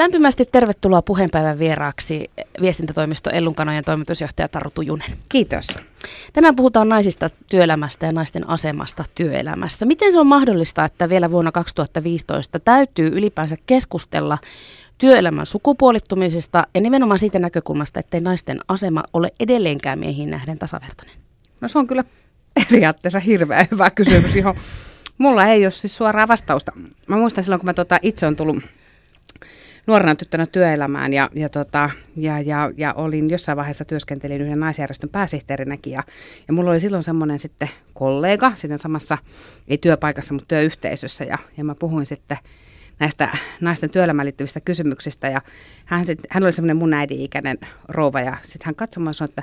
Lämpimästi 0.00 0.44
tervetuloa 0.44 1.02
puheenpäivän 1.02 1.58
vieraaksi 1.58 2.30
viestintätoimisto 2.60 3.30
Ellunkanojen 3.30 3.84
toimitusjohtaja 3.84 4.48
Taru 4.48 4.70
Tujunen. 4.74 5.10
Kiitos. 5.28 5.66
Tänään 6.32 6.56
puhutaan 6.56 6.88
naisista 6.88 7.30
työelämästä 7.50 8.06
ja 8.06 8.12
naisten 8.12 8.48
asemasta 8.48 9.04
työelämässä. 9.14 9.86
Miten 9.86 10.12
se 10.12 10.20
on 10.20 10.26
mahdollista, 10.26 10.84
että 10.84 11.08
vielä 11.08 11.30
vuonna 11.30 11.52
2015 11.52 12.58
täytyy 12.58 13.08
ylipäänsä 13.08 13.56
keskustella 13.66 14.38
työelämän 14.98 15.46
sukupuolittumisesta 15.46 16.66
ja 16.74 16.80
nimenomaan 16.80 17.18
siitä 17.18 17.38
näkökulmasta, 17.38 18.00
ettei 18.00 18.20
naisten 18.20 18.60
asema 18.68 19.02
ole 19.12 19.32
edelleenkään 19.40 19.98
miehiin 19.98 20.30
nähden 20.30 20.58
tasavertainen? 20.58 21.16
No 21.60 21.68
se 21.68 21.78
on 21.78 21.86
kyllä 21.86 22.04
periaatteessa 22.54 23.18
hirveän 23.18 23.66
hyvä 23.70 23.90
kysymys, 23.90 24.36
johon 24.36 24.56
mulla 25.18 25.46
ei 25.46 25.64
ole 25.64 25.72
siis 25.72 25.96
suoraa 25.96 26.28
vastausta. 26.28 26.72
Mä 27.06 27.16
muistan 27.16 27.44
silloin, 27.44 27.60
kun 27.60 27.66
mä 27.66 27.74
tota 27.74 27.98
itse 28.02 28.26
on 28.26 28.36
tullut 28.36 28.64
nuorena 29.86 30.14
tyttönä 30.14 30.46
työelämään 30.46 31.12
ja, 31.12 31.30
ja, 31.34 31.48
tota, 31.48 31.90
ja, 32.16 32.40
ja, 32.40 32.72
ja 32.76 32.92
olin 32.92 33.30
jossain 33.30 33.56
vaiheessa 33.56 33.84
työskentelin 33.84 34.40
yhden 34.40 34.60
naisjärjestön 34.60 35.10
pääsihteerinäkin 35.10 35.92
ja, 35.92 36.02
ja 36.48 36.54
mulla 36.54 36.70
oli 36.70 36.80
silloin 36.80 37.02
semmoinen 37.02 37.38
sitten 37.38 37.70
kollega 37.94 38.52
siinä 38.54 38.76
samassa, 38.76 39.18
ei 39.68 39.78
työpaikassa, 39.78 40.34
mutta 40.34 40.48
työyhteisössä 40.48 41.24
ja, 41.24 41.38
ja 41.56 41.64
mä 41.64 41.74
puhuin 41.80 42.06
sitten 42.06 42.38
näistä 42.98 43.28
naisten 43.60 43.90
työelämään 43.90 44.26
liittyvistä 44.26 44.60
kysymyksistä 44.60 45.28
ja 45.28 45.40
hän, 45.84 46.04
sit, 46.04 46.18
hän 46.30 46.42
oli 46.42 46.52
semmoinen 46.52 46.76
mun 46.76 46.94
äidin-ikäinen 46.94 47.58
rouva 47.88 48.20
ja 48.20 48.36
sitten 48.42 48.66
hän 48.66 48.74
katsoi 48.74 49.06
ja 49.06 49.12
sanoi, 49.12 49.28
että 49.28 49.42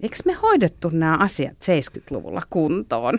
eikö 0.00 0.16
me 0.24 0.32
hoidettu 0.32 0.88
nämä 0.92 1.16
asiat 1.16 1.56
70-luvulla 1.56 2.42
kuntoon? 2.50 3.18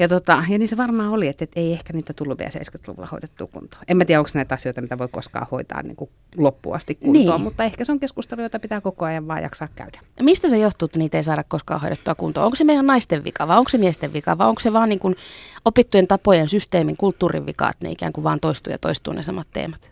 Ja, 0.00 0.08
tota, 0.08 0.44
ja 0.48 0.58
niin 0.58 0.68
se 0.68 0.76
varmaan 0.76 1.10
oli, 1.10 1.28
että, 1.28 1.44
että 1.44 1.60
ei 1.60 1.72
ehkä 1.72 1.92
niitä 1.92 2.12
tullut 2.12 2.38
vielä 2.38 2.50
70-luvulla 2.50 3.08
hoidettua 3.12 3.46
kuntoon. 3.46 3.82
En 3.88 3.96
mä 3.96 4.04
tiedä, 4.04 4.20
onko 4.20 4.30
näitä 4.34 4.54
asioita, 4.54 4.80
mitä 4.80 4.98
voi 4.98 5.08
koskaan 5.10 5.46
hoitaa 5.50 5.82
niin 5.82 5.96
kuin 5.96 6.10
loppuun 6.36 6.76
asti 6.76 6.94
kuntoon, 6.94 7.36
niin. 7.36 7.40
mutta 7.40 7.64
ehkä 7.64 7.84
se 7.84 7.92
on 7.92 8.00
keskustelu, 8.00 8.42
jota 8.42 8.58
pitää 8.58 8.80
koko 8.80 9.04
ajan 9.04 9.28
vaan 9.28 9.42
jaksaa 9.42 9.68
käydä. 9.76 10.00
Mistä 10.22 10.48
se 10.48 10.58
johtuu, 10.58 10.86
että 10.86 10.98
niitä 10.98 11.16
ei 11.16 11.24
saada 11.24 11.44
koskaan 11.44 11.80
hoidettua 11.80 12.14
kuntoon? 12.14 12.44
Onko 12.44 12.56
se 12.56 12.64
meidän 12.64 12.86
naisten 12.86 13.24
vika 13.24 13.48
vai 13.48 13.58
onko 13.58 13.68
se 13.68 13.78
miesten 13.78 14.12
vika 14.12 14.38
vai 14.38 14.48
onko 14.48 14.60
se 14.60 14.72
vaan 14.72 14.88
niin 14.88 14.98
kuin 14.98 15.16
opittujen 15.64 16.08
tapojen, 16.08 16.48
systeemin, 16.48 16.96
kulttuurin 16.96 17.46
vika, 17.46 17.70
että 17.70 17.86
ne 17.86 17.92
ikään 17.92 18.12
kuin 18.12 18.24
vaan 18.24 18.40
toistuu 18.40 18.70
ja 18.70 18.78
toistuu 18.78 19.12
ne 19.12 19.22
samat 19.22 19.48
teemat? 19.52 19.90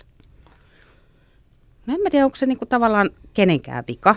No 1.87 1.95
en 1.95 2.01
mä 2.01 2.11
tiedä, 2.11 2.25
onko 2.25 2.37
se 2.37 2.47
niin 2.47 2.59
kuin 2.59 2.69
tavallaan 2.69 3.11
kenenkään 3.35 3.85
vika. 3.89 4.17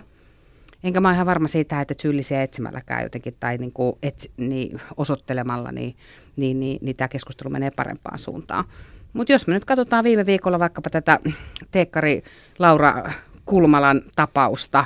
Enkä 0.83 1.01
mä 1.01 1.07
ole 1.07 1.15
ihan 1.15 1.25
varma 1.25 1.47
siitä, 1.47 1.81
että 1.81 1.93
syyllisiä 2.01 2.43
etsimälläkään 2.43 3.03
jotenkin 3.03 3.35
tai 3.39 3.57
niin 3.57 3.73
kuin 3.73 3.95
et, 4.03 4.31
niin 4.37 4.81
osoittelemalla, 4.97 5.71
niin, 5.71 5.95
niin, 6.35 6.59
niin, 6.59 6.79
niin 6.81 6.95
tämä 6.95 7.07
keskustelu 7.07 7.49
menee 7.49 7.71
parempaan 7.75 8.19
suuntaan. 8.19 8.65
Mutta 9.13 9.33
jos 9.33 9.47
me 9.47 9.53
nyt 9.53 9.65
katsotaan 9.65 10.03
viime 10.03 10.25
viikolla 10.25 10.59
vaikkapa 10.59 10.89
tätä 10.89 11.19
teekkari 11.71 12.23
Laura 12.59 13.13
Kulmalan 13.45 14.01
tapausta, 14.15 14.85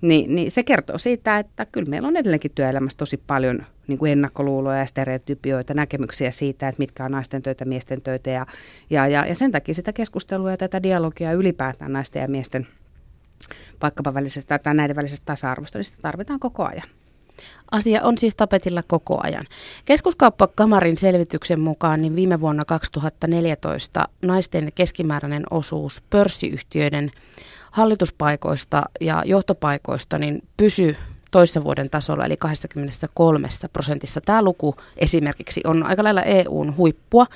niin, 0.00 0.34
niin 0.34 0.50
se 0.50 0.62
kertoo 0.62 0.98
siitä, 0.98 1.38
että 1.38 1.66
kyllä 1.66 1.90
meillä 1.90 2.08
on 2.08 2.16
edelleenkin 2.16 2.50
työelämässä 2.54 2.98
tosi 2.98 3.16
paljon 3.16 3.66
niin 3.86 3.98
kuin 3.98 4.12
ennakkoluuloja 4.12 4.78
ja 4.78 4.86
stereotypioita, 4.86 5.74
näkemyksiä 5.74 6.30
siitä, 6.30 6.68
että 6.68 6.78
mitkä 6.78 7.04
on 7.04 7.12
naisten 7.12 7.42
töitä, 7.42 7.64
miesten 7.64 8.02
töitä. 8.02 8.30
Ja, 8.30 8.46
ja, 8.90 9.08
ja, 9.08 9.26
ja 9.26 9.34
sen 9.34 9.52
takia 9.52 9.74
sitä 9.74 9.92
keskustelua 9.92 10.50
ja 10.50 10.56
tätä 10.56 10.82
dialogia 10.82 11.32
ylipäätään 11.32 11.92
naisten 11.92 12.22
ja 12.22 12.28
miesten 12.28 12.66
vaikkapa 13.82 14.14
välisestä 14.14 14.58
tai 14.58 14.74
näiden 14.74 14.96
välisestä 14.96 15.26
tasa-arvosta, 15.26 15.78
niin 15.78 15.84
sitä 15.84 15.98
tarvitaan 16.02 16.40
koko 16.40 16.64
ajan. 16.64 16.88
Asia 17.70 18.02
on 18.02 18.18
siis 18.18 18.34
tapetilla 18.34 18.82
koko 18.86 19.20
ajan. 19.22 19.46
Keskuskauppakamarin 19.84 20.98
selvityksen 20.98 21.60
mukaan 21.60 22.02
niin 22.02 22.16
viime 22.16 22.40
vuonna 22.40 22.64
2014 22.64 24.08
naisten 24.22 24.72
keskimääräinen 24.74 25.42
osuus 25.50 26.02
pörssiyhtiöiden 26.10 27.10
hallituspaikoista 27.70 28.82
ja 29.00 29.22
johtopaikoista 29.26 30.18
niin 30.18 30.42
pysy 30.56 30.96
toissa 31.30 31.64
vuoden 31.64 31.90
tasolla, 31.90 32.26
eli 32.26 32.36
23 32.36 33.48
prosentissa. 33.72 34.20
Tämä 34.20 34.42
luku 34.42 34.76
esimerkiksi 34.96 35.60
on 35.64 35.82
aika 35.82 36.04
lailla 36.04 36.22
EUn 36.22 36.76
huippua, 36.76 37.26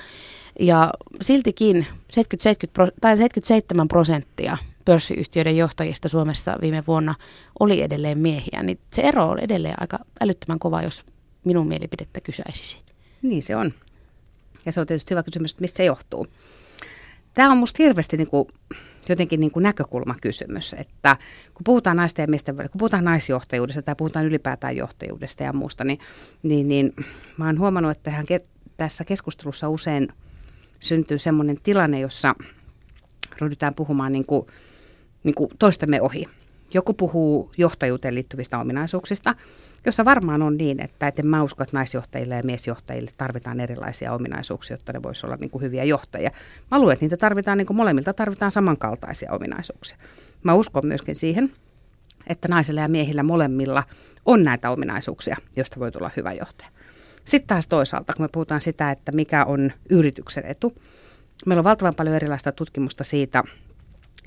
ja 0.59 0.93
siltikin 1.21 1.87
70, 2.11 2.95
tai 3.01 3.17
77 3.17 3.87
prosenttia 3.87 4.57
pörssiyhtiöiden 4.89 5.57
johtajista 5.57 6.09
Suomessa 6.09 6.57
viime 6.61 6.83
vuonna 6.87 7.15
oli 7.59 7.81
edelleen 7.81 8.17
miehiä, 8.17 8.63
niin 8.63 8.79
se 8.93 9.01
ero 9.01 9.29
on 9.29 9.39
edelleen 9.39 9.75
aika 9.77 9.99
älyttömän 10.21 10.59
kova, 10.59 10.81
jos 10.81 11.03
minun 11.43 11.67
mielipidettä 11.67 12.21
kysäisisi. 12.21 12.81
Niin 13.21 13.43
se 13.43 13.55
on. 13.55 13.73
Ja 14.65 14.71
se 14.71 14.79
on 14.79 14.87
tietysti 14.87 15.11
hyvä 15.11 15.23
kysymys, 15.23 15.51
että 15.51 15.61
mistä 15.61 15.77
se 15.77 15.85
johtuu. 15.85 16.27
Tämä 17.33 17.51
on 17.51 17.57
minusta 17.57 17.83
hirveästi 17.83 18.17
niin 18.17 18.29
kuin, 18.29 18.47
jotenkin 19.09 19.39
niin 19.39 19.51
kuin 19.51 19.63
näkökulmakysymys, 19.63 20.73
että 20.73 21.17
kun 21.53 21.63
puhutaan 21.63 21.97
naisten 21.97 22.23
ja 22.23 22.27
miesten 22.27 22.57
välillä, 22.57 22.71
kun 22.71 22.79
puhutaan 22.79 23.03
naisjohtajuudesta 23.03 23.81
tai 23.81 23.95
puhutaan 23.95 24.25
ylipäätään 24.25 24.77
johtajuudesta 24.77 25.43
ja 25.43 25.53
muusta, 25.53 25.83
niin, 25.83 25.99
niin, 26.43 26.67
niin 26.67 26.93
mä 27.37 27.45
oon 27.45 27.59
huomannut, 27.59 27.91
että 27.91 28.23
tässä 28.77 29.03
keskustelussa 29.03 29.69
usein 29.69 30.07
syntyy 30.79 31.19
sellainen 31.19 31.57
tilanne, 31.63 31.99
jossa 31.99 32.35
ryhdytään 33.41 33.75
puhumaan 33.75 34.11
niin 34.11 34.25
kuin 34.25 34.47
niin 35.23 35.35
kuin 35.35 35.51
toistemme 35.59 36.01
ohi. 36.01 36.25
Joku 36.73 36.93
puhuu 36.93 37.51
johtajuuteen 37.57 38.15
liittyvistä 38.15 38.59
ominaisuuksista, 38.59 39.35
jossa 39.85 40.05
varmaan 40.05 40.41
on 40.41 40.57
niin, 40.57 40.83
että, 40.83 41.07
en 41.07 41.27
mä 41.27 41.43
usko, 41.43 41.63
että 41.63 41.77
naisjohtajille 41.77 42.35
ja 42.35 42.43
miesjohtajille 42.43 43.11
tarvitaan 43.17 43.59
erilaisia 43.59 44.13
ominaisuuksia, 44.13 44.73
jotta 44.73 44.93
ne 44.93 45.03
voisivat 45.03 45.23
olla 45.27 45.37
niin 45.39 45.49
kuin 45.49 45.61
hyviä 45.61 45.83
johtajia. 45.83 46.31
Mä 46.71 46.79
luulen, 46.79 46.93
että 46.93 47.05
niitä 47.05 47.17
tarvitaan, 47.17 47.57
niin 47.57 47.65
kuin 47.65 47.77
molemmilta 47.77 48.13
tarvitaan 48.13 48.51
samankaltaisia 48.51 49.31
ominaisuuksia. 49.31 49.97
Mä 50.43 50.53
uskon 50.53 50.87
myöskin 50.87 51.15
siihen, 51.15 51.51
että 52.27 52.47
naisilla 52.47 52.81
ja 52.81 52.87
miehillä 52.87 53.23
molemmilla 53.23 53.83
on 54.25 54.43
näitä 54.43 54.69
ominaisuuksia, 54.69 55.37
joista 55.55 55.79
voi 55.79 55.91
tulla 55.91 56.11
hyvä 56.17 56.33
johtaja. 56.33 56.69
Sitten 57.25 57.47
taas 57.47 57.67
toisaalta, 57.67 58.13
kun 58.13 58.23
me 58.23 58.29
puhutaan 58.31 58.61
sitä, 58.61 58.91
että 58.91 59.11
mikä 59.11 59.45
on 59.45 59.71
yrityksen 59.89 60.45
etu, 60.45 60.73
meillä 61.45 61.59
on 61.59 61.63
valtavan 61.65 61.95
paljon 61.95 62.15
erilaista 62.15 62.51
tutkimusta 62.51 63.03
siitä, 63.03 63.43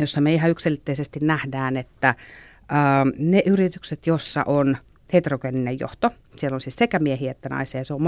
jossa 0.00 0.20
me 0.20 0.34
ihan 0.34 0.50
yksilitteisesti 0.50 1.20
nähdään, 1.22 1.76
että 1.76 2.14
ne 3.19 3.42
yritykset, 3.47 4.06
jossa 4.06 4.42
on 4.47 4.76
heterogeeninen 5.12 5.80
johto, 5.80 6.10
siellä 6.36 6.54
on 6.54 6.60
siis 6.60 6.76
sekä 6.76 6.98
miehiä 6.98 7.30
että 7.30 7.48
naisia, 7.48 7.84
se 7.84 7.94
on 7.94 8.02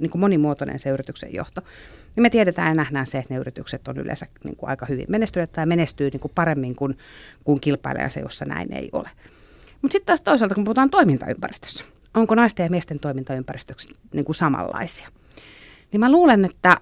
niin 0.00 0.10
kuin 0.10 0.20
monimuotoinen 0.20 0.78
se 0.78 0.90
yrityksen 0.90 1.34
johto, 1.34 1.60
niin 2.16 2.22
me 2.22 2.30
tiedetään 2.30 2.68
ja 2.68 2.74
nähdään 2.74 3.06
se, 3.06 3.18
että 3.18 3.34
ne 3.34 3.40
yritykset 3.40 3.88
on 3.88 3.98
yleensä 3.98 4.26
niin 4.44 4.56
kuin 4.56 4.70
aika 4.70 4.86
hyvin 4.86 5.06
menestyneet 5.08 5.52
tai 5.52 5.66
menestyy 5.66 6.10
niin 6.10 6.20
kuin 6.20 6.32
paremmin 6.34 6.76
kuin, 6.76 6.98
kuin 7.44 7.60
kilpailijansa, 7.60 8.20
jossa 8.20 8.44
näin 8.44 8.72
ei 8.72 8.88
ole. 8.92 9.10
Mutta 9.82 9.92
sitten 9.92 10.06
taas 10.06 10.20
toisaalta, 10.20 10.54
kun 10.54 10.64
puhutaan 10.64 10.90
toimintaympäristössä, 10.90 11.84
onko 12.14 12.34
naisten 12.34 12.64
ja 12.64 12.70
miesten 12.70 13.00
toimintaympäristöksi 13.00 13.88
niin 14.14 14.24
kuin 14.24 14.36
samanlaisia? 14.36 15.08
Niin 15.92 16.00
mä 16.00 16.12
luulen, 16.12 16.44
että 16.44 16.76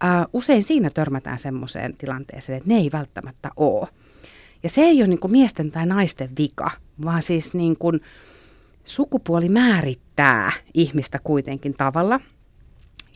ää, 0.00 0.26
usein 0.32 0.62
siinä 0.62 0.90
törmätään 0.90 1.38
semmoiseen 1.38 1.96
tilanteeseen, 1.96 2.56
että 2.56 2.68
ne 2.68 2.76
ei 2.76 2.90
välttämättä 2.92 3.50
ole. 3.56 3.88
Ja 4.62 4.70
se 4.70 4.80
ei 4.80 5.00
ole 5.00 5.06
niin 5.06 5.18
kuin 5.18 5.32
miesten 5.32 5.70
tai 5.70 5.86
naisten 5.86 6.30
vika, 6.38 6.70
vaan 7.04 7.22
siis 7.22 7.54
niin 7.54 7.78
kuin 7.78 8.00
sukupuoli 8.84 9.48
määrittää 9.48 10.52
ihmistä 10.74 11.18
kuitenkin 11.24 11.74
tavalla, 11.74 12.20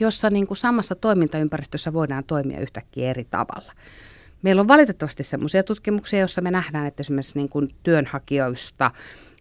jossa 0.01 0.31
niin 0.31 0.47
kuin 0.47 0.57
samassa 0.57 0.95
toimintaympäristössä 0.95 1.93
voidaan 1.93 2.25
toimia 2.25 2.61
yhtäkkiä 2.61 3.11
eri 3.11 3.25
tavalla. 3.25 3.73
Meillä 4.43 4.61
on 4.61 4.69
valitettavasti 4.69 5.23
sellaisia 5.23 5.63
tutkimuksia, 5.63 6.19
joissa 6.19 6.41
me 6.41 6.51
nähdään, 6.51 6.87
että 6.87 7.01
esimerkiksi 7.01 7.39
niin 7.39 7.49
kuin 7.49 7.69
työnhakijoista 7.83 8.91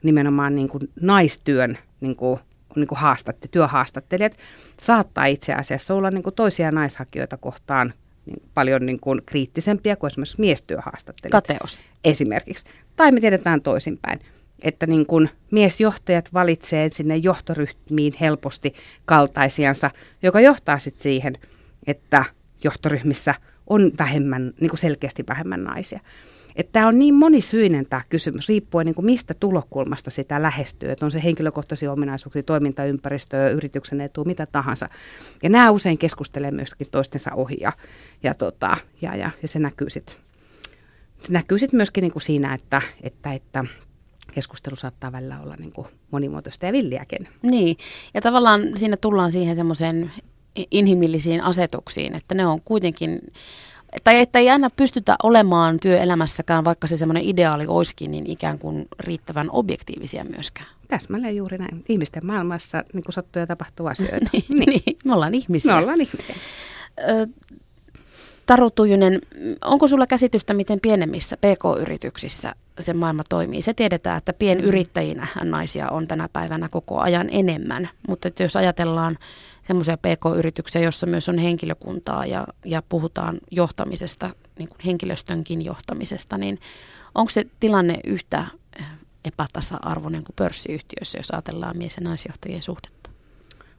nimenomaan 0.03 0.55
niin 0.55 0.69
kuin 0.69 0.89
naistyön 1.01 1.77
niin 2.01 2.15
kuin 2.15 2.39
niin 2.75 2.87
kuin 2.87 2.99
haastatte, 2.99 3.47
työhaastattelijat 3.47 4.37
saattaa 4.79 5.25
itse 5.25 5.53
asiassa 5.53 5.93
olla 5.93 6.11
niin 6.11 6.23
kuin 6.23 6.35
toisia 6.35 6.71
naishakijoita 6.71 7.37
kohtaan 7.37 7.93
niin 8.25 8.43
paljon 8.53 8.85
niin 8.85 8.99
kuin 8.99 9.21
kriittisempiä 9.25 9.95
kuin 9.95 10.11
esimerkiksi 10.11 10.39
miestyöhaastattelijat. 10.39 11.45
Kateus. 11.47 11.79
Esimerkiksi. 12.03 12.65
Tai 12.95 13.11
me 13.11 13.19
tiedetään 13.19 13.61
toisinpäin, 13.61 14.19
että 14.61 14.87
niin 14.87 15.05
kuin 15.05 15.29
miesjohtajat 15.51 16.33
valitsee 16.33 16.89
sinne 16.93 17.17
johtoryhmiin 17.17 18.13
helposti 18.21 18.73
kaltaisiansa, 19.05 19.91
joka 20.21 20.41
johtaa 20.41 20.79
sitten 20.79 21.03
siihen, 21.03 21.37
että 21.87 22.25
johtoryhmissä 22.63 23.35
on 23.67 23.91
vähemmän, 23.97 24.53
niin 24.61 24.69
kuin 24.69 24.79
selkeästi 24.79 25.23
vähemmän 25.29 25.63
naisia. 25.63 25.99
Että 26.55 26.71
tämä 26.71 26.87
on 26.87 26.99
niin 26.99 27.13
monisyinen 27.13 27.85
tämä 27.85 28.01
kysymys, 28.09 28.47
riippuen 28.47 28.85
niin 28.85 28.95
kuin 28.95 29.05
mistä 29.05 29.33
tulokulmasta 29.33 30.09
sitä 30.09 30.41
lähestyy. 30.41 30.91
Että 30.91 31.05
on 31.05 31.11
se 31.11 31.23
henkilökohtaisia 31.23 31.91
ominaisuuksia, 31.91 32.43
toimintaympäristöä, 32.43 33.49
yrityksen 33.49 34.01
etu, 34.01 34.25
mitä 34.25 34.45
tahansa. 34.45 34.89
Ja 35.43 35.49
nämä 35.49 35.71
usein 35.71 35.97
keskustelee 35.97 36.51
myöskin 36.51 36.87
toistensa 36.91 37.31
ohi 37.33 37.57
ja, 37.61 37.71
ja, 38.23 38.33
tota, 38.33 38.77
ja, 39.01 39.15
ja, 39.15 39.31
ja 39.41 39.47
se 39.47 39.59
näkyy 39.59 39.89
sitten 39.89 40.15
se 41.23 41.33
näkyy 41.33 41.59
sit 41.59 41.73
myöskin 41.73 42.01
niin 42.01 42.11
kuin 42.11 42.23
siinä, 42.23 42.53
että, 42.53 42.81
että, 43.01 43.33
että 43.33 43.65
keskustelu 44.33 44.75
saattaa 44.75 45.11
välillä 45.11 45.39
olla 45.39 45.55
niin 45.59 45.71
kuin 45.71 45.87
monimuotoista 46.11 46.65
ja 46.65 46.73
villiäkin. 46.73 47.27
Niin, 47.41 47.77
ja 48.13 48.21
tavallaan 48.21 48.61
siinä 48.75 48.97
tullaan 48.97 49.31
siihen 49.31 49.55
semmoiseen 49.55 50.11
inhimillisiin 50.71 51.43
asetuksiin, 51.43 52.15
että 52.15 52.35
ne 52.35 52.45
on 52.45 52.61
kuitenkin 52.61 53.19
tai 54.03 54.19
että 54.19 54.39
ei 54.39 54.49
aina 54.49 54.69
pystytä 54.69 55.15
olemaan 55.23 55.79
työelämässäkään, 55.79 56.65
vaikka 56.65 56.87
se 56.87 56.97
semmoinen 56.97 57.23
ideaali 57.23 57.67
olisikin, 57.67 58.11
niin 58.11 58.27
ikään 58.27 58.59
kuin 58.59 58.87
riittävän 58.99 59.49
objektiivisia 59.51 60.23
myöskään. 60.23 60.67
Täsmälleen 60.87 61.35
juuri 61.35 61.57
näin. 61.57 61.83
Ihmisten 61.89 62.25
maailmassa 62.25 62.83
niin 62.93 63.03
kuin 63.03 63.13
sattuu 63.13 63.39
ja 63.39 63.47
tapahtuu 63.47 63.87
asioita. 63.87 64.17
niin, 64.33 64.45
niin. 64.49 64.83
niin, 64.85 64.97
me 65.05 65.13
ollaan 65.13 65.35
ihmisiä. 65.35 65.71
Me 65.71 65.81
ollaan 65.81 66.01
ihmisiä. 66.01 66.35
Ö, 66.99 67.27
Taru 68.45 68.69
Tujunen, 68.69 69.21
onko 69.65 69.87
sulla 69.87 70.07
käsitystä, 70.07 70.53
miten 70.53 70.79
pienemmissä 70.79 71.37
PK-yrityksissä 71.37 72.55
se 72.79 72.93
maailma 72.93 73.23
toimii? 73.29 73.61
Se 73.61 73.73
tiedetään, 73.73 74.17
että 74.17 74.33
pienyrittäjinä 74.33 75.27
naisia 75.43 75.89
on 75.89 76.07
tänä 76.07 76.29
päivänä 76.33 76.69
koko 76.69 76.99
ajan 76.99 77.29
enemmän, 77.31 77.89
mutta 78.07 78.29
jos 78.39 78.55
ajatellaan 78.55 79.17
semmoisia 79.69 79.97
PK-yrityksiä, 79.97 80.81
joissa 80.81 81.07
myös 81.07 81.29
on 81.29 81.37
henkilökuntaa 81.37 82.25
ja, 82.25 82.47
ja 82.65 82.81
puhutaan 82.89 83.37
johtamisesta, 83.51 84.29
niin 84.59 84.69
kuin 84.69 84.79
henkilöstönkin 84.85 85.65
johtamisesta, 85.65 86.37
niin 86.37 86.59
onko 87.15 87.29
se 87.29 87.45
tilanne 87.59 87.99
yhtä 88.03 88.45
epätasa-arvoinen 89.25 90.23
kuin 90.23 90.35
pörssiyhtiöissä, 90.35 91.17
jos 91.17 91.31
ajatellaan 91.31 91.77
mies- 91.77 91.97
ja 91.97 92.03
naisjohtajien 92.03 92.61
suhdetta? 92.61 93.09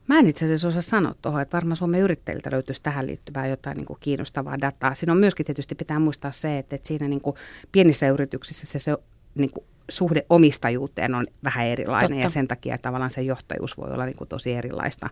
Mä 0.07 0.19
en 0.19 0.27
itse 0.27 0.45
asiassa 0.45 0.67
osaa 0.67 0.81
sanoa 0.81 1.15
tuohon, 1.21 1.41
että 1.41 1.57
varmaan 1.57 1.75
Suomen 1.75 2.01
yrittäjiltä 2.01 2.51
löytyisi 2.51 2.83
tähän 2.83 3.07
liittyvää 3.07 3.47
jotain 3.47 3.77
niin 3.77 3.85
kuin 3.85 3.99
kiinnostavaa 3.99 4.61
dataa. 4.61 4.93
Siinä 4.95 5.13
on 5.13 5.19
myöskin 5.19 5.45
tietysti 5.45 5.75
pitää 5.75 5.99
muistaa 5.99 6.31
se, 6.31 6.57
että, 6.57 6.75
että 6.75 6.87
siinä 6.87 7.07
niin 7.07 7.21
kuin 7.21 7.35
pienissä 7.71 8.09
yrityksissä 8.09 8.67
se, 8.67 8.79
se 8.79 8.97
niin 9.35 9.51
kuin 9.53 9.65
suhde 9.89 10.25
omistajuuteen 10.29 11.15
on 11.15 11.27
vähän 11.43 11.65
erilainen 11.65 12.09
Totta. 12.09 12.23
ja 12.23 12.29
sen 12.29 12.47
takia 12.47 12.77
tavallaan 12.77 13.09
se 13.09 13.21
johtajuus 13.21 13.77
voi 13.77 13.91
olla 13.91 14.05
niin 14.05 14.17
kuin 14.17 14.27
tosi 14.27 14.53
erilaista. 14.53 15.09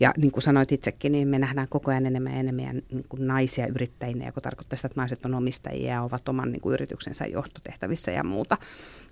Ja 0.00 0.14
niin 0.16 0.32
kuin 0.32 0.42
sanoit 0.42 0.72
itsekin, 0.72 1.12
niin 1.12 1.28
me 1.28 1.38
nähdään 1.38 1.68
koko 1.68 1.90
ajan 1.90 2.06
enemmän 2.06 2.32
ja 2.32 2.38
enemmän 2.38 2.82
niin 2.90 3.06
kuin 3.08 3.26
naisia 3.26 3.66
yrittäjinä, 3.66 4.26
joka 4.26 4.40
tarkoittaa 4.40 4.76
sitä, 4.76 4.86
että 4.86 5.00
naiset 5.00 5.24
on 5.24 5.34
omistajia 5.34 5.92
ja 5.92 6.02
ovat 6.02 6.28
oman 6.28 6.52
niin 6.52 6.60
kuin 6.60 6.72
yrityksensä 6.72 7.26
johtotehtävissä 7.26 8.10
ja 8.10 8.24
muuta. 8.24 8.56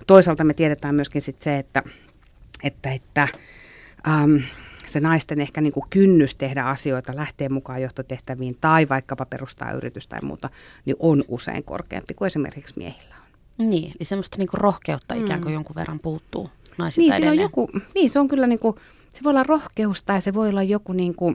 Toisaalta 0.06 0.44
me 0.44 0.54
tiedetään 0.54 0.94
myöskin 0.94 1.22
sit 1.22 1.40
se, 1.40 1.58
että, 1.58 1.82
että, 2.62 2.92
että 2.92 3.28
ähm, 4.08 4.36
se 4.86 5.00
naisten 5.00 5.40
ehkä 5.40 5.60
niin 5.60 5.72
kuin 5.72 5.86
kynnys 5.90 6.34
tehdä 6.34 6.64
asioita, 6.64 7.16
lähteä 7.16 7.48
mukaan 7.48 7.82
johtotehtäviin 7.82 8.56
tai 8.60 8.88
vaikkapa 8.88 9.26
perustaa 9.26 9.72
yritys 9.72 10.06
tai 10.06 10.20
muuta, 10.22 10.50
niin 10.84 10.96
on 10.98 11.24
usein 11.28 11.64
korkeampi 11.64 12.14
kuin 12.14 12.26
esimerkiksi 12.26 12.74
miehillä 12.76 13.14
on. 13.58 13.66
Niin, 13.66 13.84
eli 13.84 14.04
semmoista 14.04 14.38
niin 14.38 14.48
kuin 14.48 14.60
rohkeutta 14.60 15.14
mm. 15.14 15.24
ikään 15.24 15.40
kuin 15.40 15.54
jonkun 15.54 15.76
verran 15.76 16.00
puuttuu 16.00 16.50
naisilta 16.78 17.18
niin, 17.18 17.30
on 17.30 17.38
joku, 17.38 17.68
niin, 17.94 18.10
se 18.10 18.18
on 18.18 18.28
kyllä 18.28 18.46
niin 18.46 18.58
kuin, 18.58 18.76
se 19.12 19.22
voi 19.24 19.30
olla 19.30 19.42
rohkeus 19.42 20.02
tai 20.02 20.22
se 20.22 20.34
voi 20.34 20.48
olla 20.48 20.62
joku 20.62 20.92
niin 20.92 21.14
kuin... 21.14 21.34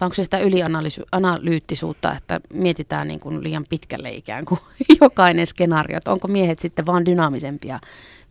Vai 0.00 0.06
onko 0.06 0.14
se 0.14 0.24
sitä 0.24 0.38
ylianalyyttisuutta, 0.38 2.16
että 2.16 2.40
mietitään 2.52 3.08
niin 3.08 3.20
kuin 3.20 3.42
liian 3.42 3.64
pitkälle 3.70 4.10
ikään 4.10 4.44
kuin 4.44 4.60
jokainen 5.00 5.46
skenaario, 5.46 5.96
että 5.96 6.12
onko 6.12 6.28
miehet 6.28 6.58
sitten 6.58 6.86
vaan 6.86 7.06
dynaamisempia 7.06 7.80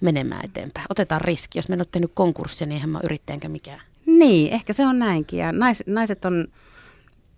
menemään 0.01 0.45
eteenpäin. 0.45 0.85
Otetaan 0.89 1.21
riski, 1.21 1.57
jos 1.57 1.69
me 1.69 1.73
en 1.73 1.79
ole 1.79 1.88
tehnyt 1.91 2.11
konkurssia, 2.13 2.67
niin 2.67 2.73
eihän 2.73 2.89
mä 2.89 2.99
yrittäjänkö 3.03 3.49
mikään. 3.49 3.81
Niin, 4.05 4.53
ehkä 4.53 4.73
se 4.73 4.88
on 4.88 4.99
näinkin. 4.99 5.39
Ja 5.39 5.51
nais, 5.51 5.83
naiset 5.87 6.25
on 6.25 6.47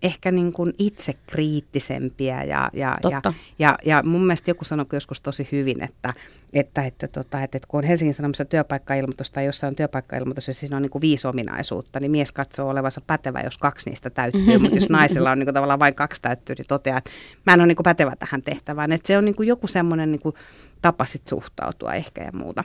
ehkä 0.03 0.31
niin 0.31 0.53
kuin 0.53 0.73
itse 0.77 1.13
kriittisempiä 1.27 2.43
ja, 2.43 2.69
ja, 2.73 2.97
ja, 3.09 3.21
ja, 3.59 3.77
ja 3.85 4.03
mun 4.05 4.25
mielestä 4.25 4.51
joku 4.51 4.65
sanoi 4.65 4.85
joskus 4.93 5.21
tosi 5.21 5.47
hyvin, 5.51 5.83
että, 5.83 6.13
että, 6.53 6.83
että, 6.83 7.07
tota, 7.07 7.43
että, 7.43 7.57
että 7.57 7.67
kun 7.67 7.77
on 7.77 7.83
Helsingin 7.83 8.13
Sanomissa 8.13 8.45
työpaikkailmoitus 8.45 9.31
tai 9.31 9.45
jossain 9.45 9.71
on 9.71 9.75
työpaikkailmoitus 9.75 10.47
ja 10.47 10.53
siinä 10.53 10.75
on 10.75 10.81
niin 10.81 10.89
kuin 10.89 11.01
viisi 11.01 11.27
ominaisuutta, 11.27 11.99
niin 11.99 12.11
mies 12.11 12.31
katsoo 12.31 12.69
olevansa 12.69 13.01
pätevä, 13.07 13.41
jos 13.41 13.57
kaksi 13.57 13.89
niistä 13.89 14.09
täyttyy, 14.09 14.57
mutta 14.57 14.75
jos 14.75 14.89
naisella 14.89 15.31
on 15.31 15.39
niin 15.39 15.47
kuin 15.47 15.53
tavallaan 15.53 15.79
vain 15.79 15.95
kaksi 15.95 16.21
täyttyy, 16.21 16.55
niin 16.57 16.67
toteaa, 16.67 16.97
että 16.97 17.11
mä 17.45 17.53
en 17.53 17.59
ole 17.59 17.67
niin 17.67 17.75
kuin 17.75 17.83
pätevä 17.83 18.15
tähän 18.15 18.41
tehtävään. 18.41 18.91
Että 18.91 19.07
se 19.07 19.17
on 19.17 19.25
niin 19.25 19.35
kuin 19.35 19.47
joku 19.47 19.67
semmoinen 19.67 20.11
niin 20.11 20.21
kuin 20.21 20.35
tapa 20.81 21.05
sit 21.05 21.27
suhtautua 21.27 21.93
ehkä 21.93 22.23
ja 22.23 22.31
muuta. 22.33 22.63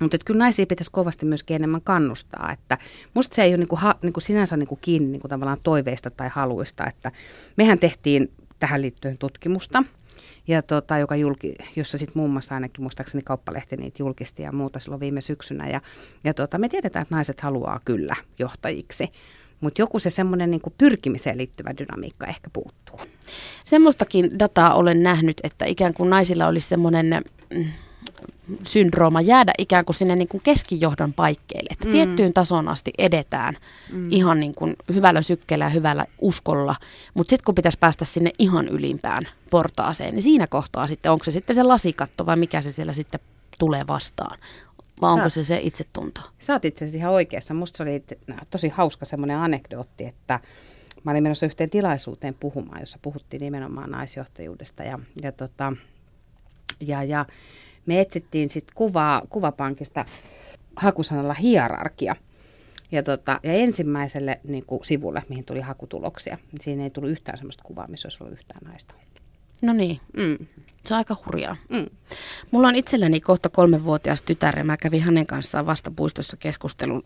Mutta 0.00 0.18
kyllä 0.24 0.38
naisia 0.38 0.66
pitäisi 0.66 0.90
kovasti 0.90 1.26
myöskin 1.26 1.54
enemmän 1.54 1.80
kannustaa. 1.80 2.52
Että 2.52 2.78
musta 3.14 3.34
se 3.34 3.42
ei 3.42 3.50
ole 3.50 3.56
niinku 3.56 3.76
ha, 3.76 3.94
niinku 4.02 4.20
sinänsä 4.20 4.56
niinku 4.56 4.76
kiinni 4.76 5.08
niinku 5.08 5.28
tavallaan 5.28 5.58
toiveista 5.62 6.10
tai 6.10 6.28
haluista. 6.32 6.86
Että 6.86 7.12
mehän 7.56 7.78
tehtiin 7.78 8.32
tähän 8.58 8.82
liittyen 8.82 9.18
tutkimusta, 9.18 9.82
ja 10.48 10.62
tota, 10.62 10.98
joka 10.98 11.16
julki, 11.16 11.54
jossa 11.76 11.98
sitten 11.98 12.18
muun 12.18 12.30
muassa 12.30 12.54
ainakin 12.54 12.82
muistaakseni 12.82 13.22
kauppalehti 13.24 13.76
niitä 13.76 14.02
julkisti 14.02 14.42
ja 14.42 14.52
muuta 14.52 14.78
silloin 14.78 15.00
viime 15.00 15.20
syksynä. 15.20 15.68
Ja, 15.68 15.80
ja 16.24 16.34
tota, 16.34 16.58
me 16.58 16.68
tiedetään, 16.68 17.02
että 17.02 17.14
naiset 17.14 17.40
haluaa 17.40 17.80
kyllä 17.84 18.16
johtajiksi. 18.38 19.08
Mutta 19.60 19.82
joku 19.82 19.98
se 19.98 20.10
semmoinen 20.10 20.50
niin 20.50 20.60
pyrkimiseen 20.78 21.38
liittyvä 21.38 21.74
dynamiikka 21.78 22.26
ehkä 22.26 22.50
puuttuu. 22.52 23.00
Semmoistakin 23.64 24.30
dataa 24.38 24.74
olen 24.74 25.02
nähnyt, 25.02 25.40
että 25.44 25.64
ikään 25.64 25.94
kuin 25.94 26.10
naisilla 26.10 26.46
olisi 26.46 26.68
semmoinen 26.68 27.22
mm, 27.54 27.64
syndrooma 28.62 29.20
jäädä 29.20 29.52
ikään 29.58 29.84
kuin 29.84 29.96
sinne 29.96 30.16
niin 30.16 30.28
kuin 30.28 30.42
keskijohdon 30.42 31.12
paikkeille. 31.12 31.68
Että 31.70 31.86
mm. 31.86 31.92
tiettyyn 31.92 32.32
tason 32.32 32.68
asti 32.68 32.92
edetään 32.98 33.56
mm. 33.92 34.04
ihan 34.10 34.40
niin 34.40 34.54
kuin 34.54 34.76
hyvällä 34.94 35.22
sykkeellä 35.22 35.64
ja 35.64 35.68
hyvällä 35.68 36.06
uskolla, 36.18 36.76
mutta 37.14 37.30
sitten 37.30 37.44
kun 37.44 37.54
pitäisi 37.54 37.78
päästä 37.78 38.04
sinne 38.04 38.30
ihan 38.38 38.68
ylimpään 38.68 39.28
portaaseen, 39.50 40.14
niin 40.14 40.22
siinä 40.22 40.46
kohtaa 40.46 40.86
sitten, 40.86 41.12
onko 41.12 41.24
se 41.24 41.30
sitten 41.30 41.56
se 41.56 41.62
lasikatto 41.62 42.26
vai 42.26 42.36
mikä 42.36 42.62
se 42.62 42.70
siellä 42.70 42.92
sitten 42.92 43.20
tulee 43.58 43.86
vastaan? 43.86 44.38
Vai 45.00 45.12
onko 45.12 45.28
se 45.28 45.44
se 45.44 45.60
itsetunto? 45.62 46.20
Sä 46.38 46.52
oot 46.52 46.64
itse 46.64 46.84
asiassa 46.84 46.98
ihan 46.98 47.12
oikeassa. 47.12 47.54
Musta 47.54 47.76
se 47.76 47.82
oli 47.82 48.04
tosi 48.50 48.68
hauska 48.68 49.06
semmoinen 49.06 49.38
anekdootti, 49.38 50.04
että 50.04 50.40
mä 51.04 51.10
olin 51.10 51.22
menossa 51.22 51.46
yhteen 51.46 51.70
tilaisuuteen 51.70 52.34
puhumaan, 52.34 52.80
jossa 52.80 52.98
puhuttiin 53.02 53.40
nimenomaan 53.40 53.90
naisjohtajuudesta 53.90 54.82
ja, 54.82 54.98
ja, 55.22 55.32
tota, 55.32 55.72
ja, 56.80 57.02
ja 57.02 57.26
me 57.86 58.00
etsittiin 58.00 58.48
sitten 58.48 58.74
kuvaa 58.74 59.22
kuvapankista 59.30 60.04
hakusanalla 60.76 61.34
hierarkia. 61.34 62.16
Ja, 62.92 63.02
tota, 63.02 63.40
ja 63.42 63.52
ensimmäiselle 63.52 64.40
niin 64.48 64.66
kuin 64.66 64.84
sivulle, 64.84 65.22
mihin 65.28 65.44
tuli 65.44 65.60
hakutuloksia, 65.60 66.38
niin 66.52 66.60
siinä 66.60 66.84
ei 66.84 66.90
tullut 66.90 67.10
yhtään 67.10 67.38
sellaista 67.38 67.62
kuvaa, 67.62 67.86
missä 67.88 68.06
olisi 68.06 68.18
ollut 68.20 68.38
yhtään 68.38 68.60
naista. 68.64 68.94
No 69.62 69.72
niin, 69.72 70.00
mm. 70.16 70.46
se 70.84 70.94
on 70.94 70.98
aika 70.98 71.16
hurjaa. 71.26 71.56
Mm. 71.68 71.86
Mulla 72.50 72.68
on 72.68 72.76
itselläni 72.76 73.20
kohta 73.20 73.48
kolmenvuotias 73.48 74.22
tytär 74.22 74.58
ja 74.58 74.64
mä 74.64 74.76
kävin 74.76 75.02
hänen 75.02 75.26
kanssaan 75.26 75.66
vasta 75.66 75.90
puistossa 75.90 76.36
keskustelun 76.36 77.04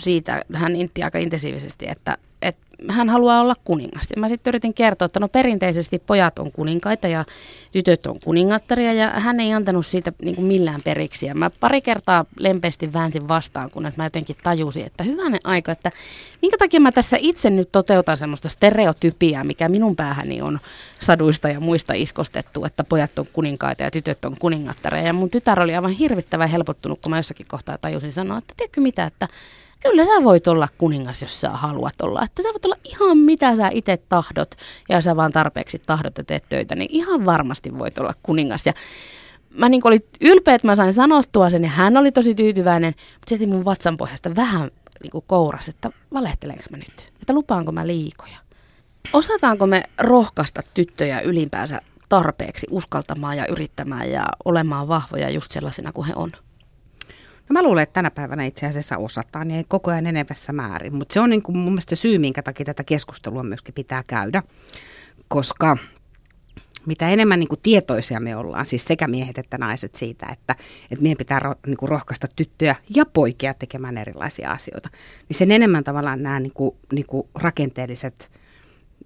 siitä, 0.00 0.44
hän 0.54 0.76
intti 0.76 1.02
aika 1.02 1.18
intensiivisesti, 1.18 1.88
että, 1.88 2.18
että 2.42 2.68
hän 2.88 3.08
haluaa 3.08 3.40
olla 3.40 3.54
kuningas. 3.64 4.06
Ja 4.16 4.20
mä 4.20 4.28
sitten 4.28 4.50
yritin 4.50 4.74
kertoa, 4.74 5.06
että 5.06 5.20
no 5.20 5.28
perinteisesti 5.28 5.98
pojat 5.98 6.38
on 6.38 6.52
kuninkaita 6.52 7.08
ja 7.08 7.24
tytöt 7.72 8.06
on 8.06 8.20
kuningattaria 8.24 8.92
ja 8.92 9.10
hän 9.10 9.40
ei 9.40 9.52
antanut 9.52 9.86
siitä 9.86 10.12
niin 10.22 10.34
kuin 10.34 10.46
millään 10.46 10.80
periksi. 10.84 11.26
Ja 11.26 11.34
mä 11.34 11.50
pari 11.60 11.80
kertaa 11.80 12.24
lempeästi 12.38 12.92
väänsin 12.92 13.28
vastaan, 13.28 13.70
kun 13.70 13.92
mä 13.96 14.04
jotenkin 14.04 14.36
tajusin, 14.42 14.86
että 14.86 15.04
hyvänen 15.04 15.40
aika, 15.44 15.72
että 15.72 15.90
minkä 16.42 16.58
takia 16.58 16.80
mä 16.80 16.92
tässä 16.92 17.16
itse 17.20 17.50
nyt 17.50 17.72
toteutan 17.72 18.16
semmoista 18.16 18.48
stereotypiaa, 18.48 19.44
mikä 19.44 19.68
minun 19.68 19.96
päähäni 19.96 20.42
on 20.42 20.58
saduista 21.00 21.48
ja 21.48 21.60
muista 21.60 21.92
iskostettu, 21.96 22.64
että 22.64 22.84
pojat 22.84 23.18
on 23.18 23.26
kuninkaita 23.32 23.82
ja 23.82 23.90
tytöt 23.90 24.24
on 24.24 24.36
kuningattaria. 24.38 25.02
Ja 25.02 25.12
mun 25.12 25.30
tytär 25.30 25.60
oli 25.60 25.74
aivan 25.74 25.90
hirvittävän 25.90 26.48
helpottunut, 26.48 26.98
kun 27.02 27.10
mä 27.10 27.16
jossakin 27.16 27.46
kohtaa 27.48 27.78
tajusin 27.78 28.12
sanoa, 28.12 28.38
että 28.38 28.54
tiedätkö 28.56 28.80
mitä, 28.80 29.04
että 29.04 29.28
kyllä 29.82 30.04
sä 30.04 30.24
voit 30.24 30.48
olla 30.48 30.68
kuningas, 30.78 31.22
jos 31.22 31.40
sä 31.40 31.50
haluat 31.50 32.00
olla. 32.02 32.22
Että 32.24 32.42
sä 32.42 32.48
voit 32.48 32.64
olla 32.64 32.76
ihan 32.84 33.18
mitä 33.18 33.56
sä 33.56 33.70
itse 33.72 33.96
tahdot 34.08 34.54
ja 34.88 35.00
sä 35.00 35.16
vaan 35.16 35.32
tarpeeksi 35.32 35.78
tahdot 35.86 36.18
ja 36.18 36.24
teet 36.24 36.44
töitä, 36.48 36.74
niin 36.74 36.90
ihan 36.92 37.24
varmasti 37.24 37.78
voit 37.78 37.98
olla 37.98 38.12
kuningas. 38.22 38.66
Ja 38.66 38.72
mä 39.50 39.68
niin 39.68 39.80
olin 39.84 40.04
ylpeä, 40.20 40.54
että 40.54 40.66
mä 40.66 40.76
sain 40.76 40.92
sanottua 40.92 41.50
sen 41.50 41.62
ja 41.62 41.68
hän 41.68 41.96
oli 41.96 42.12
tosi 42.12 42.34
tyytyväinen, 42.34 42.94
mutta 42.96 43.28
sieltä 43.28 43.46
mun 43.46 43.64
vatsan 43.64 43.96
pohjasta 43.96 44.36
vähän 44.36 44.70
niin 45.02 45.10
kuin 45.10 45.24
kouras, 45.26 45.68
että 45.68 45.90
valehtelenko 46.14 46.62
mä 46.70 46.76
nyt, 46.76 47.12
että 47.20 47.32
lupaanko 47.32 47.72
mä 47.72 47.86
liikoja. 47.86 48.38
Osataanko 49.12 49.66
me 49.66 49.82
rohkaista 49.98 50.62
tyttöjä 50.74 51.20
ylipäänsä 51.20 51.80
tarpeeksi 52.08 52.66
uskaltamaan 52.70 53.36
ja 53.36 53.46
yrittämään 53.46 54.10
ja 54.10 54.26
olemaan 54.44 54.88
vahvoja 54.88 55.30
just 55.30 55.52
sellaisina 55.52 55.92
kuin 55.92 56.06
he 56.06 56.12
on? 56.16 56.32
No 57.48 57.52
mä 57.52 57.62
luulen, 57.62 57.82
että 57.82 57.92
tänä 57.92 58.10
päivänä 58.10 58.44
itse 58.44 58.66
asiassa 58.66 58.96
osataan 58.96 59.50
ja 59.50 59.64
koko 59.68 59.90
ajan 59.90 60.06
enenevässä 60.06 60.52
määrin. 60.52 60.94
Mutta 60.94 61.12
se 61.12 61.20
on 61.20 61.30
niin 61.30 61.42
kuin 61.42 61.58
mun 61.58 61.72
mielestä 61.72 61.96
syy, 61.96 62.18
minkä 62.18 62.42
takia 62.42 62.66
tätä 62.66 62.84
keskustelua 62.84 63.42
myöskin 63.42 63.74
pitää 63.74 64.02
käydä. 64.06 64.42
Koska 65.28 65.76
mitä 66.86 67.08
enemmän 67.08 67.38
niin 67.38 67.48
kuin 67.48 67.60
tietoisia 67.62 68.20
me 68.20 68.36
ollaan, 68.36 68.66
siis 68.66 68.84
sekä 68.84 69.08
miehet 69.08 69.38
että 69.38 69.58
naiset 69.58 69.94
siitä, 69.94 70.26
että, 70.32 70.56
että 70.90 71.02
meidän 71.02 71.16
pitää 71.16 71.38
ro, 71.38 71.54
niin 71.66 71.76
kuin 71.76 71.88
rohkaista 71.88 72.26
tyttöjä 72.36 72.76
ja 72.96 73.06
poikia 73.06 73.54
tekemään 73.54 73.98
erilaisia 73.98 74.50
asioita, 74.52 74.88
niin 75.28 75.36
sen 75.38 75.50
enemmän 75.50 75.84
tavallaan 75.84 76.22
nämä 76.22 76.40
niin 76.40 76.52
kuin, 76.54 76.76
niin 76.92 77.06
kuin 77.06 77.28
rakenteelliset 77.34 78.30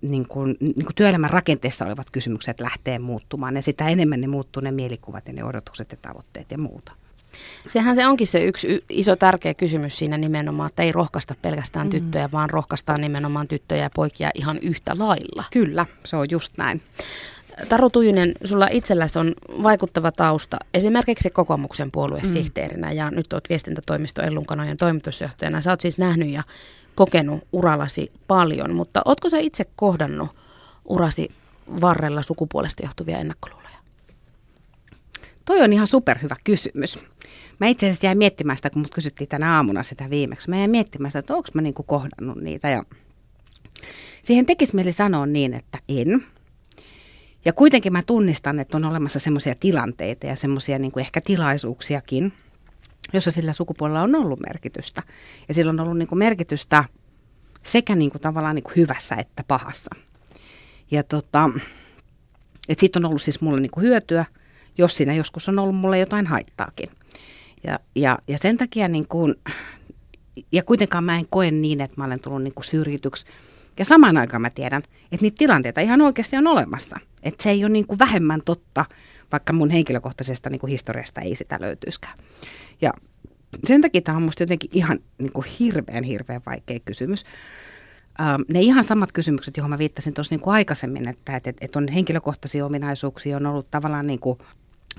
niin 0.02 0.28
kuin, 0.28 0.56
niin 0.60 0.74
kuin 0.74 0.94
työelämän 0.94 1.30
rakenteessa 1.30 1.84
olevat 1.84 2.10
kysymykset 2.10 2.60
lähtee 2.60 2.98
muuttumaan 2.98 3.56
ja 3.56 3.62
sitä 3.62 3.88
enemmän 3.88 4.20
ne 4.20 4.26
muuttuu 4.26 4.62
ne 4.62 4.70
mielikuvat 4.70 5.26
ja 5.26 5.32
ne 5.32 5.44
odotukset 5.44 5.92
ja 5.92 5.98
tavoitteet 6.02 6.50
ja 6.50 6.58
muuta. 6.58 6.92
Sehän 7.68 7.96
se 7.96 8.06
onkin 8.06 8.26
se 8.26 8.44
yksi 8.44 8.84
iso 8.88 9.16
tärkeä 9.16 9.54
kysymys 9.54 9.98
siinä 9.98 10.18
nimenomaan, 10.18 10.68
että 10.68 10.82
ei 10.82 10.92
rohkaista 10.92 11.34
pelkästään 11.42 11.86
mm. 11.86 11.90
tyttöjä, 11.90 12.28
vaan 12.32 12.50
rohkaistaan 12.50 13.00
nimenomaan 13.00 13.48
tyttöjä 13.48 13.82
ja 13.82 13.90
poikia 13.94 14.30
ihan 14.34 14.58
yhtä 14.62 14.92
lailla. 14.98 15.44
Kyllä, 15.52 15.86
se 16.04 16.16
on 16.16 16.30
just 16.30 16.58
näin. 16.58 16.82
Taru 17.68 17.90
Tujunen, 17.90 18.32
sulla 18.44 18.68
itselläsi 18.70 19.18
on 19.18 19.34
vaikuttava 19.62 20.12
tausta 20.12 20.58
esimerkiksi 20.74 21.30
kokoomuksen 21.30 21.90
puoluesihteerinä 21.90 22.90
mm. 22.90 22.96
ja 22.96 23.10
nyt 23.10 23.32
olet 23.32 23.48
viestintätoimisto 23.48 24.22
Ellunkanojen 24.22 24.76
toimitusjohtajana. 24.76 25.60
Sä 25.60 25.70
oot 25.70 25.80
siis 25.80 25.98
nähnyt 25.98 26.28
ja 26.28 26.42
kokenut 26.94 27.44
urallasi 27.52 28.12
paljon, 28.28 28.74
mutta 28.74 29.02
ootko 29.04 29.30
sä 29.30 29.38
itse 29.38 29.64
kohdannut 29.76 30.28
urasi 30.84 31.28
varrella 31.80 32.22
sukupuolesta 32.22 32.82
johtuvia 32.82 33.18
ennakkoluuloja? 33.18 33.76
Toi 35.44 35.60
on 35.60 35.72
ihan 35.72 35.86
superhyvä 35.86 36.36
kysymys. 36.44 36.98
Mä 37.62 37.68
itse 37.68 37.86
asiassa 37.86 38.06
jäin 38.06 38.18
miettimään 38.18 38.58
sitä, 38.58 38.70
kun 38.70 38.82
mut 38.82 38.94
kysyttiin 38.94 39.28
tänä 39.28 39.56
aamuna 39.56 39.82
sitä 39.82 40.10
viimeksi. 40.10 40.50
Mä 40.50 40.56
jäin 40.56 40.70
miettimään 40.70 41.10
sitä, 41.10 41.18
että 41.18 41.34
onko 41.34 41.48
mä 41.54 41.62
niinku 41.62 41.82
kohdannut 41.82 42.36
niitä. 42.44 42.70
Ja 42.70 42.82
siihen 44.22 44.46
tekisi 44.46 44.74
mieli 44.74 44.92
sanoa 44.92 45.26
niin, 45.26 45.54
että 45.54 45.78
en. 45.88 46.24
Ja 47.44 47.52
kuitenkin 47.52 47.92
mä 47.92 48.02
tunnistan, 48.02 48.60
että 48.60 48.76
on 48.76 48.84
olemassa 48.84 49.18
semmoisia 49.18 49.54
tilanteita 49.60 50.26
ja 50.26 50.36
semmoisia 50.36 50.78
niin 50.78 50.98
ehkä 50.98 51.20
tilaisuuksiakin, 51.20 52.32
jossa 53.12 53.30
sillä 53.30 53.52
sukupuolella 53.52 54.02
on 54.02 54.14
ollut 54.14 54.40
merkitystä. 54.40 55.02
Ja 55.48 55.54
sillä 55.54 55.70
on 55.70 55.80
ollut 55.80 55.98
niin 55.98 56.08
kuin 56.08 56.18
merkitystä 56.18 56.84
sekä 57.62 57.94
niin 57.94 58.10
kuin 58.10 58.22
tavallaan 58.22 58.54
niin 58.54 58.64
kuin 58.64 58.76
hyvässä 58.76 59.14
että 59.14 59.44
pahassa. 59.48 59.96
Ja 60.90 61.02
tota, 61.02 61.50
että 62.68 62.80
siitä 62.80 62.98
on 62.98 63.04
ollut 63.04 63.22
siis 63.22 63.40
mulle 63.40 63.60
niin 63.60 63.70
kuin 63.70 63.84
hyötyä, 63.84 64.24
jos 64.78 64.96
siinä 64.96 65.14
joskus 65.14 65.48
on 65.48 65.58
ollut 65.58 65.76
mulle 65.76 65.98
jotain 65.98 66.26
haittaakin. 66.26 66.88
Ja, 67.64 67.78
ja, 67.94 68.18
ja 68.28 68.38
sen 68.38 68.56
takia 68.56 68.88
niin 68.88 69.08
kuin, 69.08 69.34
ja 70.52 70.62
kuitenkaan 70.62 71.04
mä 71.04 71.16
en 71.16 71.26
koe 71.30 71.50
niin, 71.50 71.80
että 71.80 72.00
mä 72.00 72.04
olen 72.04 72.20
tullut 72.20 72.42
niin 72.42 72.54
kuin 72.54 72.64
syrjityksi. 72.64 73.26
Ja 73.78 73.84
samaan 73.84 74.16
aikaan 74.16 74.42
mä 74.42 74.50
tiedän, 74.50 74.82
että 75.12 75.22
niitä 75.22 75.38
tilanteita 75.38 75.80
ihan 75.80 76.00
oikeasti 76.00 76.36
on 76.36 76.46
olemassa. 76.46 76.98
Että 77.22 77.42
se 77.42 77.50
ei 77.50 77.64
ole 77.64 77.72
niin 77.72 77.86
kuin 77.86 77.98
vähemmän 77.98 78.40
totta, 78.44 78.84
vaikka 79.32 79.52
mun 79.52 79.70
henkilökohtaisesta 79.70 80.50
niin 80.50 80.60
kuin 80.60 80.70
historiasta 80.70 81.20
ei 81.20 81.36
sitä 81.36 81.58
löytyiskään. 81.60 82.18
Ja 82.80 82.92
sen 83.66 83.80
takia 83.80 84.00
tämä 84.00 84.16
on 84.16 84.22
musta 84.22 84.42
jotenkin 84.42 84.70
ihan 84.72 84.98
niin 85.18 85.32
kuin 85.32 85.46
hirveän, 85.60 86.04
hirveän 86.04 86.42
vaikea 86.46 86.78
kysymys. 86.84 87.24
Ähm, 88.20 88.42
ne 88.48 88.60
ihan 88.60 88.84
samat 88.84 89.12
kysymykset, 89.12 89.56
joihin 89.56 89.70
mä 89.70 89.78
viittasin 89.78 90.14
tuossa 90.14 90.34
niin 90.34 90.48
aikaisemmin, 90.48 91.08
että, 91.08 91.36
että, 91.36 91.52
että 91.60 91.78
on 91.78 91.88
henkilökohtaisia 91.88 92.66
ominaisuuksia, 92.66 93.36
on 93.36 93.46
ollut 93.46 93.70
tavallaan 93.70 94.06
niin 94.06 94.20
kuin 94.20 94.38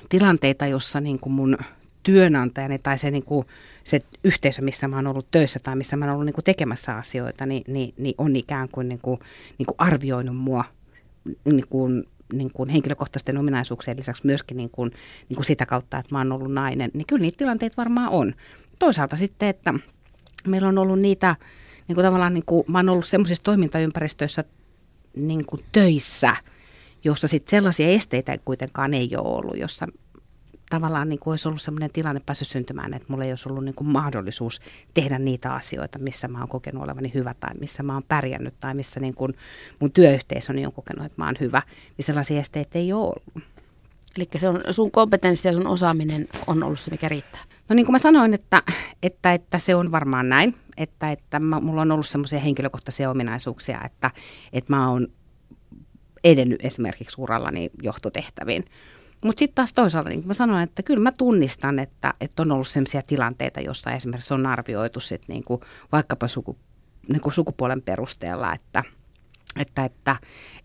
tilanteita, 0.09 0.67
jossa 0.67 1.01
niin 1.01 1.19
kuin 1.19 1.33
mun 1.33 1.57
työnantajani 2.03 2.79
tai 2.79 2.97
se, 2.97 3.11
niin 3.11 3.25
kuin, 3.25 3.47
se 3.83 3.99
yhteisö, 4.23 4.61
missä 4.61 4.87
mä 4.87 4.95
oon 4.95 5.07
ollut 5.07 5.31
töissä 5.31 5.59
tai 5.59 5.75
missä 5.75 5.97
mä 5.97 6.05
oon 6.05 6.13
ollut 6.13 6.25
niin 6.25 6.33
kuin 6.33 6.45
tekemässä 6.45 6.95
asioita, 6.95 7.45
niin, 7.45 7.63
niin, 7.67 7.93
niin 7.97 8.15
on 8.17 8.35
ikään 8.35 8.69
kuin, 8.69 8.89
niin 8.89 8.99
kuin, 8.99 9.19
niin 9.57 9.65
kuin 9.65 9.75
arvioinut 9.77 10.37
mua 10.37 10.63
niin 11.45 11.67
kuin, 11.69 12.03
niin 12.33 12.51
kuin 12.53 12.69
henkilökohtaisten 12.69 13.37
ominaisuuksien 13.37 13.97
lisäksi 13.97 14.25
myöskin 14.25 14.57
niin 14.57 14.69
kuin, 14.69 14.91
niin 15.29 15.35
kuin 15.35 15.45
sitä 15.45 15.65
kautta, 15.65 15.97
että 15.97 16.15
mä 16.15 16.17
oon 16.17 16.31
ollut 16.31 16.53
nainen, 16.53 16.91
niin 16.93 17.07
kyllä 17.07 17.21
niitä 17.21 17.37
tilanteita 17.37 17.77
varmaan 17.77 18.09
on. 18.09 18.33
Toisaalta 18.79 19.15
sitten, 19.15 19.49
että 19.49 19.73
meillä 20.47 20.67
on 20.67 20.77
ollut 20.77 20.99
niitä, 20.99 21.35
niin 21.87 21.95
kuin 21.95 22.05
tavallaan 22.05 22.33
niin 22.33 22.45
kuin, 22.45 22.63
mä 22.67 22.77
oon 22.77 22.89
ollut 22.89 23.05
semmoisissa 23.05 23.43
toimintaympäristöissä 23.43 24.43
niin 25.15 25.45
kuin 25.45 25.61
töissä, 25.71 26.35
jossa 27.03 27.27
sitten 27.27 27.57
sellaisia 27.57 27.87
esteitä 27.87 28.37
kuitenkaan 28.45 28.93
ei 28.93 29.15
ole 29.15 29.37
ollut, 29.37 29.57
jossa 29.57 29.87
tavallaan 30.73 31.09
niin 31.09 31.19
kuin 31.19 31.31
olisi 31.31 31.47
ollut 31.47 31.61
sellainen 31.61 31.89
tilanne 31.93 32.21
päässyt 32.25 32.47
syntymään, 32.47 32.93
että 32.93 33.05
mulla 33.09 33.23
ei 33.23 33.31
olisi 33.31 33.49
ollut 33.49 33.65
niin 33.65 33.75
kuin 33.75 33.87
mahdollisuus 33.87 34.61
tehdä 34.93 35.19
niitä 35.19 35.53
asioita, 35.53 35.99
missä 35.99 36.27
mä 36.27 36.39
oon 36.39 36.47
kokenut 36.47 36.83
olevani 36.83 37.11
hyvä 37.13 37.33
tai 37.39 37.53
missä 37.59 37.83
mä 37.83 37.93
oon 37.93 38.03
pärjännyt 38.07 38.53
tai 38.59 38.73
missä 38.73 38.99
niin 38.99 39.13
kuin 39.15 39.33
mun 39.79 39.91
työyhteisöni 39.91 40.65
on 40.65 40.73
kokenut, 40.73 41.05
että 41.05 41.21
mä 41.21 41.25
oon 41.25 41.35
hyvä, 41.39 41.61
niin 41.97 42.05
sellaisia 42.05 42.39
esteitä 42.39 42.79
ei 42.79 42.93
ole 42.93 43.01
ollut. 43.01 43.23
Eli 44.17 44.27
se 44.37 44.49
on, 44.49 44.61
sun 44.71 44.91
kompetenssi 44.91 45.47
ja 45.47 45.53
sun 45.53 45.67
osaaminen 45.67 46.27
on 46.47 46.63
ollut 46.63 46.79
se, 46.79 46.91
mikä 46.91 47.09
riittää. 47.09 47.41
No 47.69 47.75
niin 47.75 47.85
kuin 47.85 47.93
mä 47.93 47.99
sanoin, 47.99 48.33
että, 48.33 48.63
että, 49.03 49.33
että 49.33 49.57
se 49.57 49.75
on 49.75 49.91
varmaan 49.91 50.29
näin, 50.29 50.55
että, 50.77 51.11
että 51.11 51.39
mä, 51.39 51.59
mulla 51.59 51.81
on 51.81 51.91
ollut 51.91 52.07
semmoisia 52.07 52.39
henkilökohtaisia 52.39 53.09
ominaisuuksia, 53.09 53.81
että, 53.85 54.11
että 54.53 54.73
mä 54.73 54.89
oon 54.89 55.07
edennyt 56.23 56.65
esimerkiksi 56.65 57.21
urallani 57.21 57.69
johtotehtäviin. 57.83 58.65
Mutta 59.23 59.39
sitten 59.39 59.55
taas 59.55 59.73
toisaalta, 59.73 60.09
niin 60.09 60.19
kuin 60.19 60.27
mä 60.27 60.33
sanoin, 60.33 60.63
että 60.63 60.83
kyllä 60.83 61.03
mä 61.03 61.11
tunnistan, 61.11 61.79
että, 61.79 62.13
että 62.21 62.41
on 62.41 62.51
ollut 62.51 62.67
sellaisia 62.67 63.01
tilanteita, 63.01 63.61
joissa 63.61 63.91
esimerkiksi 63.91 64.33
on 64.33 64.45
arvioitu 64.45 64.99
sit 64.99 65.21
niin 65.27 65.43
kuin 65.43 65.61
vaikkapa 65.91 66.27
suku, 66.27 66.57
niin 67.07 67.21
kuin 67.21 67.33
sukupuolen 67.33 67.81
perusteella, 67.81 68.53
että, 68.53 68.83
että, 69.59 69.85
että, 69.85 70.15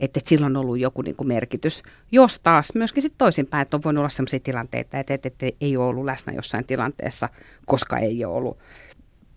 että, 0.00 0.18
että 0.18 0.28
sillä 0.28 0.46
on 0.46 0.56
ollut 0.56 0.78
joku 0.78 1.02
niin 1.02 1.16
kuin 1.16 1.28
merkitys. 1.28 1.82
Jos 2.12 2.40
taas 2.42 2.74
myöskin 2.74 3.02
sitten 3.02 3.18
toisinpäin, 3.18 3.62
että 3.62 3.76
on 3.76 3.82
voinut 3.84 4.00
olla 4.00 4.08
sellaisia 4.08 4.40
tilanteita, 4.40 4.98
että, 4.98 5.14
että, 5.14 5.28
että 5.28 5.46
ei 5.60 5.76
ole 5.76 5.86
ollut 5.86 6.04
läsnä 6.04 6.32
jossain 6.32 6.66
tilanteessa, 6.66 7.28
koska 7.66 7.98
ei 7.98 8.24
ole 8.24 8.36
ollut 8.36 8.58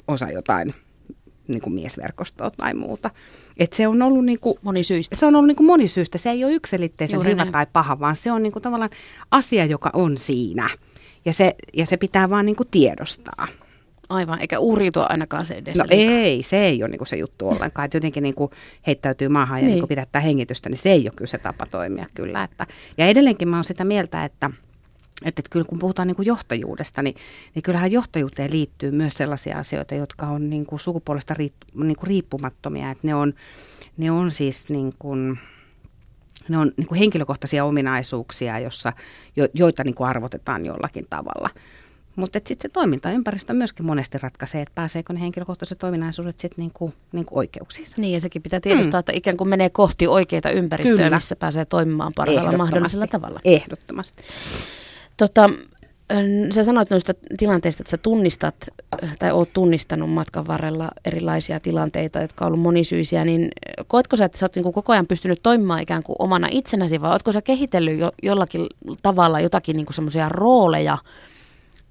osa 0.07 0.29
jotain 0.29 0.73
niin 1.51 1.61
kuin 1.61 1.73
miesverkostoa 1.73 2.51
tai 2.51 2.73
muuta. 2.73 3.09
Et 3.57 3.73
se 3.73 3.87
on 3.87 4.01
ollut 4.01 4.25
niin 4.25 4.39
kuin, 4.39 4.57
monisyistä. 4.61 5.15
Se 5.15 5.25
on 5.25 5.35
ollut 5.35 5.47
niin 5.47 5.55
kuin 5.55 5.67
monisyistä. 5.67 6.17
Se 6.17 6.29
ei 6.29 6.43
ole 6.43 6.53
yksilitteisen 6.53 7.17
Juuri 7.17 7.31
hyvä 7.31 7.45
ne. 7.45 7.51
tai 7.51 7.65
paha, 7.73 7.99
vaan 7.99 8.15
se 8.15 8.31
on 8.31 8.43
niin 8.43 8.53
kuin 8.53 8.63
tavallaan 8.63 8.89
asia, 9.31 9.65
joka 9.65 9.89
on 9.93 10.17
siinä. 10.17 10.69
Ja 11.25 11.33
se, 11.33 11.55
ja 11.73 11.85
se 11.85 11.97
pitää 11.97 12.29
vaan 12.29 12.45
niin 12.45 12.55
kuin 12.55 12.69
tiedostaa. 12.71 13.47
Aivan, 14.09 14.41
eikä 14.41 14.59
uhriutua 14.59 15.05
ainakaan 15.09 15.45
se 15.45 15.53
edes. 15.53 15.77
No 15.77 15.85
liikaa. 15.89 16.15
ei, 16.15 16.43
se 16.43 16.65
ei 16.65 16.83
ole 16.83 16.89
niin 16.89 16.97
kuin 16.97 17.07
se 17.07 17.15
juttu 17.15 17.47
ollenkaan. 17.47 17.85
Että 17.85 17.97
jotenkin 17.97 18.23
niin 18.23 18.35
kuin 18.35 18.51
heittäytyy 18.87 19.29
maahan 19.29 19.59
ja 19.59 19.61
niin. 19.61 19.71
Niin 19.71 19.81
kuin 19.81 19.89
pidättää 19.89 20.21
hengitystä, 20.21 20.69
niin 20.69 20.77
se 20.77 20.91
ei 20.91 21.01
ole 21.01 21.11
kyllä 21.15 21.29
se 21.29 21.37
tapa 21.37 21.65
toimia 21.65 22.05
kyllä. 22.13 22.43
Että, 22.43 22.67
ja 22.97 23.07
edelleenkin 23.07 23.47
mä 23.47 23.57
oon 23.57 23.63
sitä 23.63 23.83
mieltä, 23.83 24.25
että– 24.25 24.49
että, 25.25 25.39
että 25.39 25.49
kyllä 25.49 25.65
kun 25.65 25.79
puhutaan 25.79 26.07
niin 26.07 26.15
kuin 26.15 26.25
johtajuudesta, 26.25 27.01
niin, 27.01 27.15
niin 27.55 27.63
kyllähän 27.63 27.91
johtajuuteen 27.91 28.51
liittyy 28.51 28.91
myös 28.91 29.13
sellaisia 29.13 29.57
asioita, 29.57 29.95
jotka 29.95 30.27
on 30.27 30.49
niin 30.49 30.65
kuin 30.65 30.79
sukupuolesta 30.79 31.33
riip, 31.33 31.53
niin 31.73 31.95
kuin 31.95 32.07
riippumattomia. 32.07 32.91
Että 32.91 33.07
ne, 33.07 33.15
on, 33.15 33.33
ne 33.97 34.11
on 34.11 34.31
siis 34.31 34.69
niin 34.69 34.93
kuin, 34.99 35.39
ne 36.49 36.57
on 36.57 36.71
niin 36.77 36.87
kuin 36.87 36.99
henkilökohtaisia 36.99 37.65
ominaisuuksia, 37.65 38.59
jossa, 38.59 38.93
jo, 39.35 39.47
joita 39.53 39.83
niin 39.83 39.95
kuin 39.95 40.07
arvotetaan 40.07 40.65
jollakin 40.65 41.07
tavalla. 41.09 41.49
Mutta 42.15 42.39
sitten 42.39 42.61
se 42.61 42.69
toimintaympäristö 42.69 43.53
myöskin 43.53 43.85
monesti 43.85 44.17
ratkaisee, 44.17 44.61
että 44.61 44.75
pääseekö 44.75 45.13
ne 45.13 45.19
henkilökohtaiset 45.19 45.83
ominaisuudet 45.83 46.39
sitten 46.39 46.61
niinku, 46.61 46.93
niinku 47.11 47.39
oikeuksiinsa. 47.39 48.01
Niin 48.01 48.13
ja 48.13 48.21
sekin 48.21 48.41
pitää 48.41 48.59
tiedostaa, 48.59 48.97
mm. 48.97 48.99
että 48.99 49.11
ikään 49.15 49.37
kuin 49.37 49.49
menee 49.49 49.69
kohti 49.69 50.07
oikeita 50.07 50.49
ympäristöä, 50.49 50.97
Kyllä. 50.97 51.17
missä 51.17 51.35
pääsee 51.35 51.65
toimimaan 51.65 52.13
parhaalla 52.15 52.57
mahdollisella 52.57 53.07
tavalla. 53.07 53.39
Ehdottomasti. 53.45 54.23
Tota, 55.21 55.49
sä 56.53 56.63
sanoit 56.63 56.89
noista 56.89 57.13
tilanteista, 57.37 57.81
että 57.81 57.91
sä 57.91 57.97
tunnistat 57.97 58.55
tai 59.19 59.31
oot 59.31 59.53
tunnistanut 59.53 60.13
matkan 60.13 60.47
varrella 60.47 60.91
erilaisia 61.05 61.59
tilanteita, 61.59 62.21
jotka 62.21 62.45
on 62.45 62.47
ollut 62.47 62.63
monisyisiä, 62.63 63.25
niin 63.25 63.47
koetko 63.87 64.15
sä, 64.15 64.25
että 64.25 64.37
sä 64.37 64.45
oot 64.45 64.55
niin 64.55 64.73
koko 64.73 64.93
ajan 64.93 65.07
pystynyt 65.07 65.39
toimimaan 65.43 65.81
ikään 65.81 66.03
kuin 66.03 66.15
omana 66.19 66.47
itsenäsi 66.51 67.01
vai 67.01 67.11
ootko 67.11 67.31
sä 67.31 67.41
kehitellyt 67.41 67.99
jo, 67.99 68.11
jollakin 68.23 68.67
tavalla 69.01 69.39
jotakin 69.39 69.75
niin 69.77 69.93
semmoisia 69.93 70.29
rooleja, 70.29 70.97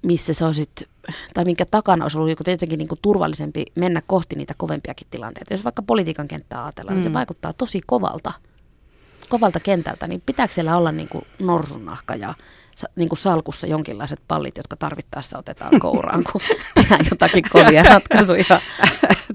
missä 0.01 0.33
sä 0.33 0.47
olisit, 0.47 0.87
tai 1.33 1.45
minkä 1.45 1.65
takana 1.71 2.05
olisi 2.05 2.17
ollut 2.17 2.29
joku 2.29 2.43
tietenkin 2.43 2.77
niin 2.77 2.87
kuin 2.87 2.99
turvallisempi 3.01 3.65
mennä 3.75 4.01
kohti 4.07 4.35
niitä 4.35 4.53
kovempiakin 4.57 5.07
tilanteita. 5.11 5.53
Jos 5.53 5.63
vaikka 5.63 5.81
politiikan 5.81 6.27
kenttää 6.27 6.63
ajatellaan, 6.63 6.93
mm. 6.93 6.97
niin 6.97 7.03
se 7.03 7.09
mm. 7.09 7.13
vaikuttaa 7.13 7.53
tosi 7.53 7.81
kovalta, 7.85 8.31
kovalta 9.29 9.59
kentältä, 9.59 10.07
niin 10.07 10.21
pitääkö 10.25 10.53
siellä 10.53 10.77
olla 10.77 10.91
niin 10.91 11.09
kuin 11.09 11.25
norsunnahka 11.39 12.15
ja 12.15 12.33
niin 12.95 13.09
kuin 13.09 13.19
salkussa 13.19 13.67
jonkinlaiset 13.67 14.19
pallit, 14.27 14.57
jotka 14.57 14.75
tarvittaessa 14.75 15.37
otetaan 15.37 15.79
kouraan, 15.79 16.23
kun 16.31 16.41
tehdään 16.75 17.05
jotakin 17.11 17.43
kovia 17.51 17.83
ratkaisuja. 17.83 18.43
tota, 18.45 18.61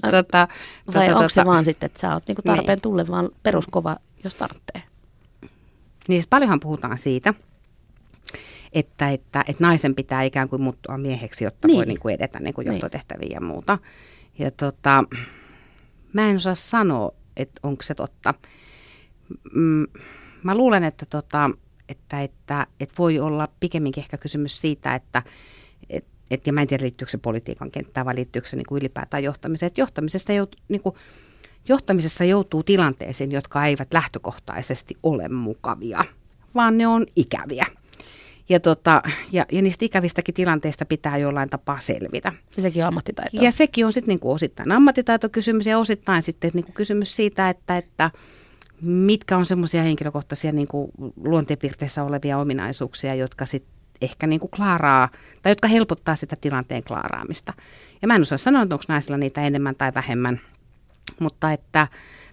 Vai 0.01 0.11
tota, 0.11 0.47
onko 0.93 1.13
tota, 1.13 1.29
se 1.29 1.45
vaan 1.45 1.65
sitten, 1.65 1.87
että 1.87 1.99
sä 1.99 2.13
oot 2.13 2.27
niin 2.27 2.35
kuin 2.35 2.45
tarpeen 2.45 2.75
niin. 2.75 2.81
tulle 2.81 3.07
vaan 3.07 3.29
peruskova, 3.43 3.97
jos 4.23 4.35
tarvitsee? 4.35 4.81
Niin 6.07 6.19
siis 6.21 6.27
paljonhan 6.27 6.59
puhutaan 6.59 6.97
siitä, 6.97 7.33
että, 8.73 9.09
että, 9.09 9.43
että 9.47 9.63
naisen 9.63 9.95
pitää 9.95 10.23
ikään 10.23 10.49
kuin 10.49 10.61
muuttua 10.61 10.97
mieheksi, 10.97 11.43
jotta 11.43 11.67
niin. 11.67 11.77
voi 11.77 11.85
niin 11.85 11.99
kuin 11.99 12.15
edetä 12.15 12.39
niin 12.39 12.53
kuin 12.53 12.65
niin. 12.65 12.73
johtotehtäviä 12.73 13.29
ja 13.31 13.41
muuta. 13.41 13.77
Ja 14.39 14.51
tota, 14.51 15.03
mä 16.13 16.29
en 16.29 16.35
osaa 16.35 16.55
sanoa, 16.55 17.11
että 17.37 17.59
onko 17.63 17.83
se 17.83 17.95
totta. 17.95 18.33
Mm, 19.53 19.85
mä 20.43 20.55
luulen, 20.55 20.83
että 20.83 21.05
tota, 21.05 21.49
että, 21.89 22.21
että, 22.21 22.67
että 22.79 22.95
voi 22.97 23.19
olla 23.19 23.47
pikemminkin 23.59 24.03
ehkä 24.03 24.17
kysymys 24.17 24.61
siitä, 24.61 24.95
että 24.95 25.23
et, 25.89 26.05
et, 26.31 26.47
ja 26.47 26.53
mä 26.53 26.61
en 26.61 26.67
tiedä 26.67 26.83
liittyykö 26.83 27.11
se 27.11 27.17
politiikan 27.17 27.71
kenttään 27.71 28.05
vai 28.05 28.15
liittyykö 28.15 28.47
se 28.47 28.55
niin 28.55 28.65
kuin 28.65 28.79
ylipäätään 28.79 29.23
johtamiseen, 29.23 29.67
että 29.67 29.81
johtamisessa, 29.81 30.33
jout, 30.33 30.55
niin 30.69 30.81
kuin, 30.81 30.95
johtamisessa 31.67 32.23
joutuu 32.23 32.63
tilanteisiin, 32.63 33.31
jotka 33.31 33.65
eivät 33.65 33.93
lähtökohtaisesti 33.93 34.95
ole 35.03 35.27
mukavia, 35.27 36.05
vaan 36.55 36.77
ne 36.77 36.87
on 36.87 37.05
ikäviä. 37.15 37.65
Ja, 38.49 38.59
tota, 38.59 39.01
ja, 39.31 39.45
ja 39.51 39.61
niistä 39.61 39.85
ikävistäkin 39.85 40.35
tilanteista 40.35 40.85
pitää 40.85 41.17
jollain 41.17 41.49
tapaa 41.49 41.79
selvitä. 41.79 42.31
Ja 42.57 42.61
sekin 42.61 42.83
on 42.83 42.87
ammattitaito. 42.87 43.37
Ja 43.41 43.51
sekin 43.51 43.85
on 43.85 43.93
sitten 43.93 44.11
niinku 44.11 44.31
osittain 44.31 44.71
ammattitaitokysymys 44.71 45.65
ja 45.65 45.79
osittain 45.79 46.21
sitten 46.21 46.51
niinku 46.53 46.71
kysymys 46.71 47.15
siitä, 47.15 47.49
että, 47.49 47.77
että 47.77 48.11
mitkä 48.81 49.37
on 49.37 49.45
semmoisia 49.45 49.83
henkilökohtaisia 49.83 50.51
niin 50.51 50.67
kuin 50.67 50.91
luonteenpiirteissä 51.23 52.03
olevia 52.03 52.37
ominaisuuksia, 52.37 53.15
jotka 53.15 53.45
sitten 53.45 53.77
ehkä 54.01 54.27
niin 54.27 54.39
kuin 54.39 54.51
klaaraa, 54.51 55.09
tai 55.41 55.51
jotka 55.51 55.67
helpottaa 55.67 56.15
sitä 56.15 56.35
tilanteen 56.41 56.83
klaaraamista. 56.83 57.53
Ja 58.01 58.07
mä 58.07 58.15
en 58.15 58.21
osaa 58.21 58.37
sanoa, 58.37 58.61
onko 58.61 58.83
naisilla 58.87 59.17
niitä 59.17 59.41
enemmän 59.41 59.75
tai 59.75 59.91
vähemmän, 59.95 60.39
mutta 61.19 61.51
että... 61.51 61.87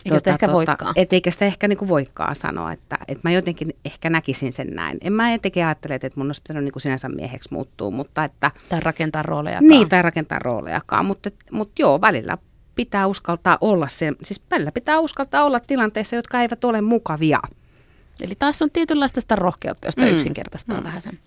Eikä 0.04 0.18
sitä 0.18 0.30
ehkä 0.30 0.46
tuota, 0.46 0.70
voikaan. 0.70 0.92
Et 0.96 1.12
eikä 1.12 1.30
sitä 1.30 1.44
ehkä 1.44 1.68
niin 1.68 1.78
kuin 1.78 1.88
voikaan 1.88 2.34
sanoa, 2.34 2.72
että, 2.72 2.98
että 3.08 3.28
mä 3.28 3.32
jotenkin 3.32 3.76
ehkä 3.84 4.10
näkisin 4.10 4.52
sen 4.52 4.68
näin. 4.70 4.98
En 5.00 5.12
mä 5.12 5.34
etenkin 5.34 5.64
ajattele, 5.64 5.94
että 5.94 6.10
mun 6.14 6.26
olisi 6.26 6.42
pitänyt 6.42 6.64
niin 6.64 6.72
kuin 6.72 6.80
sinänsä 6.80 7.08
mieheksi 7.08 7.48
muuttua, 7.52 7.90
mutta 7.90 8.24
että... 8.24 8.50
Tai 8.68 8.80
rakentaa 8.80 9.22
roolejakaan. 9.22 9.68
Niin, 9.68 9.88
tai 9.88 10.02
rakentaa 10.02 10.38
roolejakaan, 10.38 11.06
mutta, 11.06 11.30
mutta 11.50 11.82
joo, 11.82 12.00
välillä 12.00 12.38
pitää 12.74 13.06
uskaltaa 13.06 13.58
olla 13.60 13.88
se, 13.88 14.12
siis 14.22 14.42
välillä 14.50 14.72
pitää 14.72 14.98
uskaltaa 14.98 15.44
olla 15.44 15.60
tilanteissa, 15.60 16.16
jotka 16.16 16.40
eivät 16.40 16.64
ole 16.64 16.80
mukavia. 16.80 17.40
Eli 18.20 18.34
taas 18.38 18.62
on 18.62 18.70
tietynlaista 18.70 19.20
sitä 19.20 19.36
rohkeutta, 19.36 19.88
josta 19.88 20.02
mm. 20.02 20.08
yksinkertaistaa 20.08 20.78
mm. 20.78 20.84
vähän 20.84 21.02
sen. 21.02 21.18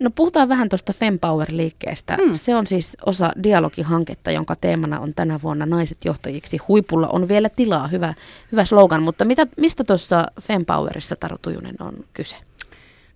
No 0.00 0.10
puhutaan 0.10 0.48
vähän 0.48 0.68
tuosta 0.68 0.92
Fempower-liikkeestä. 0.92 2.16
Mm. 2.16 2.34
Se 2.34 2.54
on 2.54 2.66
siis 2.66 2.96
osa 3.06 3.32
dialogihanketta, 3.42 4.30
jonka 4.30 4.56
teemana 4.56 5.00
on 5.00 5.14
tänä 5.14 5.40
vuonna 5.42 5.66
naiset 5.66 6.04
johtajiksi. 6.04 6.56
Huipulla 6.56 7.08
on 7.08 7.28
vielä 7.28 7.48
tilaa, 7.48 7.88
hyvä, 7.88 8.14
hyvä 8.52 8.64
slogan. 8.64 9.02
Mutta 9.02 9.24
mitä, 9.24 9.46
mistä 9.56 9.84
tuossa 9.84 10.26
Fempowerissa, 10.40 11.16
Taru 11.16 11.36
Tujunen, 11.42 11.76
on 11.80 11.92
kyse? 12.12 12.36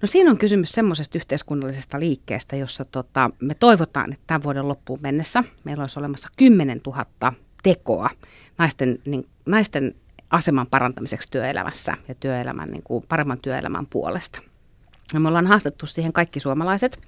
No 0.03 0.07
siinä 0.07 0.31
on 0.31 0.39
kysymys 0.39 0.71
semmoisesta 0.71 1.19
yhteiskunnallisesta 1.19 2.01
liikkeestä, 2.01 2.57
jossa 2.57 2.85
tota, 2.85 3.31
me 3.41 3.55
toivotaan, 3.55 4.13
että 4.13 4.25
tämän 4.27 4.43
vuoden 4.43 4.69
loppuun 4.69 4.99
mennessä 5.03 5.45
meillä 5.65 5.83
olisi 5.83 5.99
olemassa 5.99 6.29
10 6.37 6.81
000 6.87 7.33
tekoa 7.63 8.11
naisten, 8.59 8.99
niin, 9.05 9.27
naisten 9.47 9.95
aseman 10.31 10.67
parantamiseksi 10.67 11.31
työelämässä 11.31 11.97
ja 12.09 12.15
työelämän, 12.15 12.71
niin 12.71 12.83
kuin 12.83 13.05
paremman 13.09 13.39
työelämän 13.43 13.87
puolesta. 13.87 14.43
Ja 15.15 15.21
me 15.21 15.29
ollaan 15.29 15.47
haastettu 15.47 15.87
siihen 15.87 16.13
kaikki 16.13 16.41
suomalaiset 16.41 16.99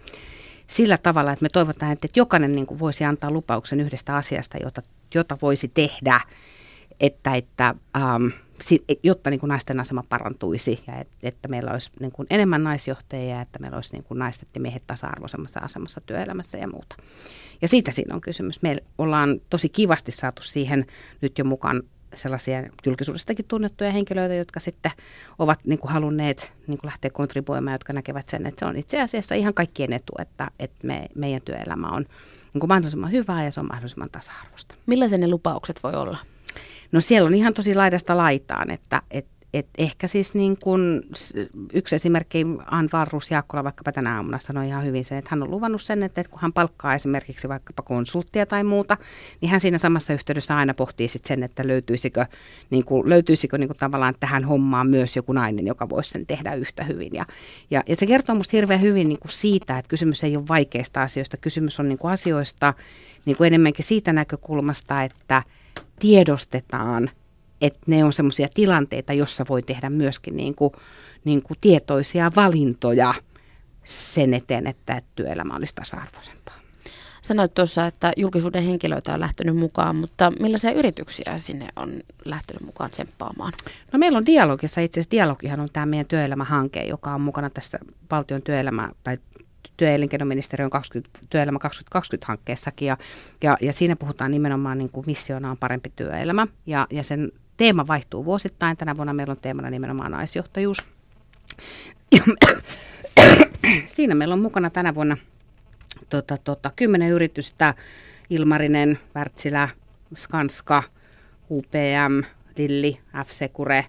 sillä 0.66 0.98
tavalla, 0.98 1.32
että 1.32 1.42
me 1.42 1.48
toivotaan, 1.48 1.92
että 1.92 2.08
jokainen 2.16 2.52
niin 2.52 2.66
kuin 2.66 2.78
voisi 2.78 3.04
antaa 3.04 3.30
lupauksen 3.30 3.80
yhdestä 3.80 4.16
asiasta, 4.16 4.58
jota, 4.62 4.82
jota 5.14 5.38
voisi 5.42 5.68
tehdä, 5.68 6.20
että, 7.00 7.34
että 7.34 7.74
ähm, 7.96 8.26
jotta 9.02 9.30
niin 9.30 9.40
kuin 9.40 9.48
naisten 9.48 9.80
asema 9.80 10.04
parantuisi 10.08 10.82
ja 10.86 11.00
et, 11.00 11.08
että 11.22 11.48
meillä 11.48 11.72
olisi 11.72 11.90
niin 12.00 12.12
kuin 12.12 12.26
enemmän 12.30 12.64
naisjohtajia 12.64 13.34
ja 13.34 13.40
että 13.40 13.58
meillä 13.58 13.76
olisi 13.76 13.92
niin 13.92 14.04
kuin 14.04 14.18
naiset 14.18 14.48
ja 14.54 14.60
miehet 14.60 14.82
tasa-arvoisemmassa 14.86 15.60
asemassa 15.60 16.00
työelämässä 16.00 16.58
ja 16.58 16.68
muuta. 16.68 16.96
Ja 17.62 17.68
siitä 17.68 17.90
siinä 17.90 18.14
on 18.14 18.20
kysymys. 18.20 18.62
Me 18.62 18.76
ollaan 18.98 19.40
tosi 19.50 19.68
kivasti 19.68 20.12
saatu 20.12 20.42
siihen 20.42 20.86
nyt 21.20 21.38
jo 21.38 21.44
mukaan 21.44 21.82
sellaisia 22.14 22.62
julkisuudestakin 22.86 23.44
tunnettuja 23.44 23.92
henkilöitä, 23.92 24.34
jotka 24.34 24.60
sitten 24.60 24.92
ovat 25.38 25.60
niin 25.64 25.78
kuin 25.78 25.92
halunneet 25.92 26.52
niin 26.66 26.78
kuin 26.78 26.88
lähteä 26.88 27.10
kontribuoimaan, 27.10 27.74
jotka 27.74 27.92
näkevät 27.92 28.28
sen, 28.28 28.46
että 28.46 28.58
se 28.58 28.66
on 28.66 28.76
itse 28.76 29.00
asiassa 29.00 29.34
ihan 29.34 29.54
kaikkien 29.54 29.92
etu, 29.92 30.12
että, 30.18 30.50
että 30.58 30.86
me, 30.86 31.06
meidän 31.14 31.42
työelämä 31.42 31.88
on 31.88 32.06
niin 32.54 32.60
kuin 32.60 32.68
mahdollisimman 32.68 33.12
hyvää 33.12 33.44
ja 33.44 33.50
se 33.50 33.60
on 33.60 33.66
mahdollisimman 33.66 34.10
tasa-arvoista. 34.10 34.74
Millaisia 34.86 35.18
ne 35.18 35.28
lupaukset 35.28 35.82
voi 35.82 35.92
olla? 35.94 36.18
No 36.92 37.00
siellä 37.00 37.26
on 37.26 37.34
ihan 37.34 37.54
tosi 37.54 37.74
laidasta 37.74 38.16
laitaan, 38.16 38.70
että, 38.70 39.02
että 39.10 39.38
et 39.54 39.66
ehkä 39.78 40.06
siis 40.06 40.34
niin 40.34 40.56
kun, 40.58 41.02
yksi 41.72 41.94
esimerkki, 41.94 42.46
Ann 42.66 42.88
Varrus 42.92 43.30
Jaakkola 43.30 43.64
vaikkapa 43.64 43.92
tänä 43.92 44.16
aamuna 44.16 44.38
sanoi 44.38 44.66
ihan 44.66 44.84
hyvin 44.84 45.04
sen, 45.04 45.18
että 45.18 45.28
hän 45.30 45.42
on 45.42 45.50
luvannut 45.50 45.82
sen, 45.82 46.02
että 46.02 46.24
kun 46.24 46.40
hän 46.40 46.52
palkkaa 46.52 46.94
esimerkiksi 46.94 47.48
vaikkapa 47.48 47.82
konsulttia 47.82 48.46
tai 48.46 48.64
muuta, 48.64 48.96
niin 49.40 49.50
hän 49.50 49.60
siinä 49.60 49.78
samassa 49.78 50.12
yhteydessä 50.12 50.56
aina 50.56 50.74
pohtii 50.74 51.08
sit 51.08 51.24
sen, 51.24 51.42
että 51.42 51.66
löytyisikö, 51.66 52.26
niin 52.70 52.84
kuin, 52.84 53.08
löytyisikö 53.08 53.58
niin 53.58 53.68
kuin 53.68 53.78
tavallaan 53.78 54.14
tähän 54.20 54.44
hommaan 54.44 54.88
myös 54.88 55.16
joku 55.16 55.32
nainen, 55.32 55.66
joka 55.66 55.88
voisi 55.88 56.10
sen 56.10 56.26
tehdä 56.26 56.54
yhtä 56.54 56.84
hyvin. 56.84 57.14
Ja, 57.14 57.26
ja, 57.70 57.82
ja 57.88 57.96
se 57.96 58.06
kertoo 58.06 58.34
minusta 58.34 58.56
hirveän 58.56 58.80
hyvin 58.80 59.08
niin 59.08 59.18
siitä, 59.28 59.78
että 59.78 59.88
kysymys 59.88 60.24
ei 60.24 60.36
ole 60.36 60.48
vaikeista 60.48 61.02
asioista, 61.02 61.36
kysymys 61.36 61.80
on 61.80 61.88
niin 61.88 61.98
asioista 62.02 62.74
niin 63.24 63.44
enemmänkin 63.46 63.84
siitä 63.84 64.12
näkökulmasta, 64.12 65.02
että 65.02 65.42
tiedostetaan– 65.98 67.10
että 67.60 67.80
ne 67.86 68.04
on 68.04 68.12
semmoisia 68.12 68.48
tilanteita, 68.54 69.12
jossa 69.12 69.44
voi 69.48 69.62
tehdä 69.62 69.90
myöskin 69.90 70.36
niin 70.36 70.54
kuin, 70.54 70.72
niin 71.24 71.42
kuin 71.42 71.58
tietoisia 71.60 72.32
valintoja 72.36 73.14
sen 73.84 74.34
eteen, 74.34 74.66
että 74.66 75.02
työelämä 75.14 75.56
olisi 75.56 75.74
tasa-arvoisempaa. 75.74 76.58
Sanoit 77.22 77.54
tuossa, 77.54 77.86
että 77.86 78.12
julkisuuden 78.16 78.62
henkilöitä 78.62 79.14
on 79.14 79.20
lähtenyt 79.20 79.56
mukaan, 79.56 79.96
mutta 79.96 80.32
millaisia 80.40 80.72
yrityksiä 80.72 81.38
sinne 81.38 81.68
on 81.76 82.00
lähtenyt 82.24 82.62
mukaan 82.62 82.90
tsemppaamaan? 82.90 83.52
No 83.92 83.98
meillä 83.98 84.18
on 84.18 84.26
Dialogissa, 84.26 84.80
itse 84.80 85.00
asiassa 85.00 85.10
Dialogihan 85.10 85.60
on 85.60 85.68
tämä 85.72 85.86
meidän 85.86 86.06
työelämähanke, 86.06 86.82
joka 86.82 87.14
on 87.14 87.20
mukana 87.20 87.50
tässä 87.50 87.78
valtion 88.10 88.42
työelämä- 88.42 88.92
tai 89.04 89.18
työelinkeinoministeriön 89.78 90.70
20, 90.70 91.18
työelämä 91.30 91.58
2020-hankkeessakin 91.58 92.86
ja, 92.86 92.96
ja, 93.42 93.56
ja 93.60 93.72
siinä 93.72 93.96
puhutaan 93.96 94.30
nimenomaan 94.30 94.78
niin 94.78 94.90
kuin 94.90 95.06
missiona 95.06 95.50
on 95.50 95.58
parempi 95.58 95.92
työelämä 95.96 96.46
ja, 96.66 96.86
ja 96.90 97.02
sen 97.02 97.32
teema 97.56 97.86
vaihtuu 97.86 98.24
vuosittain. 98.24 98.76
Tänä 98.76 98.96
vuonna 98.96 99.12
meillä 99.12 99.30
on 99.30 99.40
teemana 99.42 99.70
nimenomaan 99.70 100.12
naisjohtajuus. 100.12 100.78
Siinä 103.86 104.14
meillä 104.14 104.32
on 104.32 104.40
mukana 104.40 104.70
tänä 104.70 104.94
vuonna 104.94 105.16
tota, 106.08 106.38
tota, 106.44 106.70
kymmenen 106.76 107.10
yritystä, 107.10 107.74
Ilmarinen, 108.30 108.98
Wärtsilä, 109.16 109.68
Skanska, 110.16 110.82
UPM, 111.50 112.22
Lilli, 112.58 113.00
F-Secure, 113.24 113.84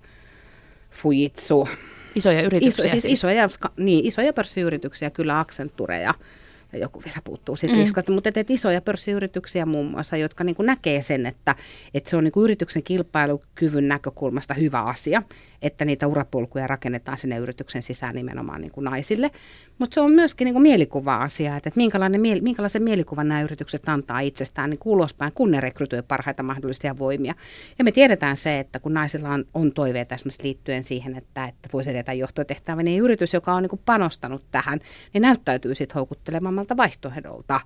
Fujitsu. 0.91 1.69
Isoja 2.15 2.41
yrityksiä. 2.41 2.85
Iso, 2.85 2.91
siis, 2.91 3.01
siis. 3.01 3.13
Isoja, 3.13 3.49
niin, 3.77 4.05
isoja 4.05 4.33
pörssiyrityksiä, 4.33 5.09
kyllä 5.09 5.39
Accentureja, 5.39 6.13
ja 6.73 6.79
joku 6.79 7.01
vielä 7.05 7.21
puuttuu 7.23 7.55
siitä 7.55 7.75
mm. 7.75 7.81
riskalta, 7.81 8.11
mutta 8.11 8.29
et 8.35 8.49
isoja 8.51 8.81
pörssiyrityksiä 8.81 9.65
muun 9.65 9.85
muassa, 9.85 10.17
jotka 10.17 10.43
niin 10.43 10.55
kuin 10.55 10.65
näkee 10.65 11.01
sen, 11.01 11.25
että, 11.25 11.55
että 11.93 12.09
se 12.09 12.17
on 12.17 12.23
niin 12.23 12.31
kuin 12.31 12.43
yrityksen 12.43 12.83
kilpailukyvyn 12.83 13.87
näkökulmasta 13.87 14.53
hyvä 14.53 14.81
asia, 14.81 15.23
että 15.61 15.85
niitä 15.85 16.07
urapolkuja 16.07 16.67
rakennetaan 16.67 17.17
sinne 17.17 17.37
yrityksen 17.37 17.81
sisään 17.81 18.15
nimenomaan 18.15 18.61
niin 18.61 18.71
kuin 18.71 18.85
naisille. 18.85 19.31
Mutta 19.79 19.93
se 19.93 20.01
on 20.01 20.11
myöskin 20.11 20.45
niin 20.45 20.53
kuin 20.53 20.63
mielikuva-asia, 20.63 21.55
että, 21.55 21.69
että 21.69 21.77
minkälainen, 21.77 22.21
minkälaisen 22.41 22.83
mielikuvan 22.83 23.27
nämä 23.27 23.41
yritykset 23.41 23.89
antaa 23.89 24.19
itsestään 24.19 24.69
niin 24.69 24.79
ulospäin, 24.85 25.31
kun 25.35 25.51
ne 25.51 25.61
rekrytoi 25.61 26.03
parhaita 26.03 26.43
mahdollisia 26.43 26.97
voimia. 26.97 27.35
Ja 27.77 27.83
me 27.83 27.91
tiedetään 27.91 28.37
se, 28.37 28.59
että 28.59 28.79
kun 28.79 28.93
naisilla 28.93 29.29
on, 29.29 29.45
on 29.53 29.71
toiveita 29.71 30.15
esimerkiksi 30.15 30.43
liittyen 30.43 30.83
siihen, 30.83 31.15
että, 31.15 31.45
että 31.45 31.69
voisi 31.73 31.89
edetä 31.89 32.13
johtotehtävä, 32.13 32.83
niin 32.83 33.01
yritys, 33.01 33.33
joka 33.33 33.53
on 33.53 33.63
niin 33.63 33.69
kuin 33.69 33.81
panostanut 33.85 34.43
tähän, 34.51 34.79
niin 35.13 35.21
näyttäytyy 35.21 35.75
sitten 35.75 35.95
houkuttelemammalta 36.59 36.77
vaihtoehdolta 36.77 37.59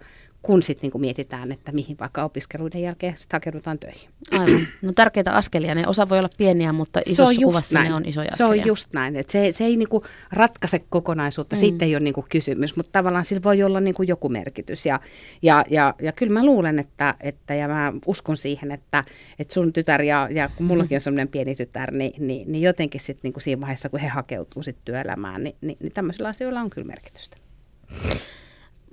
kun 0.43 0.63
sitten 0.63 0.89
niin 0.93 1.01
mietitään, 1.01 1.51
että 1.51 1.71
mihin 1.71 1.97
vaikka 1.99 2.23
opiskeluiden 2.23 2.81
jälkeen 2.81 3.17
sitten 3.17 3.37
hakeudutaan 3.37 3.79
töihin. 3.79 4.09
Aivan. 4.31 4.67
No 4.81 4.93
tärkeitä 4.93 5.33
askelia. 5.33 5.75
Ne 5.75 5.87
osa 5.87 6.09
voi 6.09 6.19
olla 6.19 6.29
pieniä, 6.37 6.73
mutta 6.73 7.01
isossa 7.05 7.41
kuvassa 7.43 7.79
näin. 7.79 7.89
ne 7.89 7.95
on 7.95 8.05
isoja 8.05 8.29
askelia. 8.31 8.55
Se 8.55 8.61
on 8.61 8.67
just 8.67 8.93
näin. 8.93 9.15
Että 9.15 9.31
se, 9.31 9.51
se 9.51 9.63
ei 9.63 9.77
niin 9.77 9.89
kuin 9.89 10.03
ratkaise 10.31 10.79
kokonaisuutta, 10.79 11.55
mm. 11.55 11.59
siitä 11.59 11.85
ei 11.85 11.95
ole 11.95 12.03
niin 12.03 12.13
kuin 12.13 12.25
kysymys, 12.29 12.75
mutta 12.75 12.91
tavallaan 12.91 13.23
sillä 13.23 13.43
voi 13.43 13.63
olla 13.63 13.79
niin 13.79 13.93
kuin 13.93 14.07
joku 14.07 14.29
merkitys. 14.29 14.85
Ja, 14.85 14.99
ja, 15.41 15.65
ja, 15.69 15.93
ja 16.01 16.11
kyllä 16.11 16.33
mä 16.33 16.45
luulen, 16.45 16.79
että, 16.79 17.15
että 17.19 17.55
ja 17.55 17.67
mä 17.67 17.93
uskon 18.05 18.37
siihen, 18.37 18.71
että, 18.71 19.03
että 19.39 19.53
sun 19.53 19.73
tytär 19.73 20.01
ja, 20.01 20.27
ja 20.31 20.49
kun 20.55 20.65
mullakin 20.65 20.95
on 20.95 21.01
sellainen 21.01 21.29
pieni 21.29 21.55
tytär, 21.55 21.91
niin, 21.91 22.27
niin, 22.27 22.51
niin 22.51 22.61
jotenkin 22.61 23.01
sitten 23.01 23.21
niin 23.23 23.33
kuin 23.33 23.43
siinä 23.43 23.61
vaiheessa, 23.61 23.89
kun 23.89 23.99
he 23.99 24.07
hakeutuu 24.07 24.63
sitten 24.63 24.85
työelämään, 24.85 25.43
niin, 25.43 25.55
niin, 25.61 25.77
niin 25.79 25.91
tämmöisillä 25.93 26.29
asioilla 26.29 26.61
on 26.61 26.69
kyllä 26.69 26.87
merkitystä. 26.87 27.37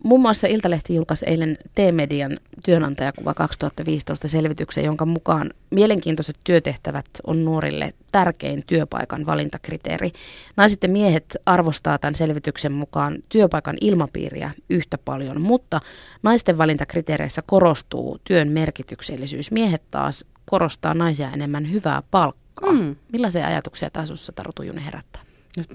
Muun 0.05 0.21
muassa 0.21 0.47
Iltalehti 0.47 0.95
julkaisi 0.95 1.27
eilen 1.29 1.59
T-median 1.75 2.39
työnantajakuva 2.65 3.35
2015 3.35 4.29
selvityksen, 4.29 4.85
jonka 4.85 5.07
mukaan 5.07 5.51
mielenkiintoiset 5.71 6.37
työtehtävät 6.45 7.07
on 7.27 7.45
nuorille 7.45 7.95
tärkein 8.13 8.63
työpaikan 8.67 9.27
valintakriteeri. 9.27 10.13
Naiset 10.57 10.83
ja 10.83 10.89
miehet 10.89 11.37
arvostaa 11.47 11.99
tämän 11.99 12.15
selvityksen 12.15 12.73
mukaan 12.73 13.19
työpaikan 13.29 13.77
ilmapiiriä 13.81 14.51
yhtä 14.71 14.99
paljon, 14.99 15.41
mutta 15.41 15.81
naisten 16.23 16.59
valintakriteereissä 16.59 17.43
korostuu 17.47 18.19
työn 18.25 18.49
merkityksellisyys. 18.49 19.51
Miehet 19.51 19.83
taas 19.91 20.25
korostaa 20.45 20.95
naisia 20.95 21.31
enemmän 21.31 21.73
hyvää 21.73 22.03
palkkaa. 22.11 22.73
Mm. 22.73 22.97
Millaisia 23.13 23.47
ajatuksia 23.47 23.91
taas 23.91 24.07
sinussa 24.09 24.33
Taru 24.33 24.53
Tujunen 24.55 24.85
herättää? 24.85 25.23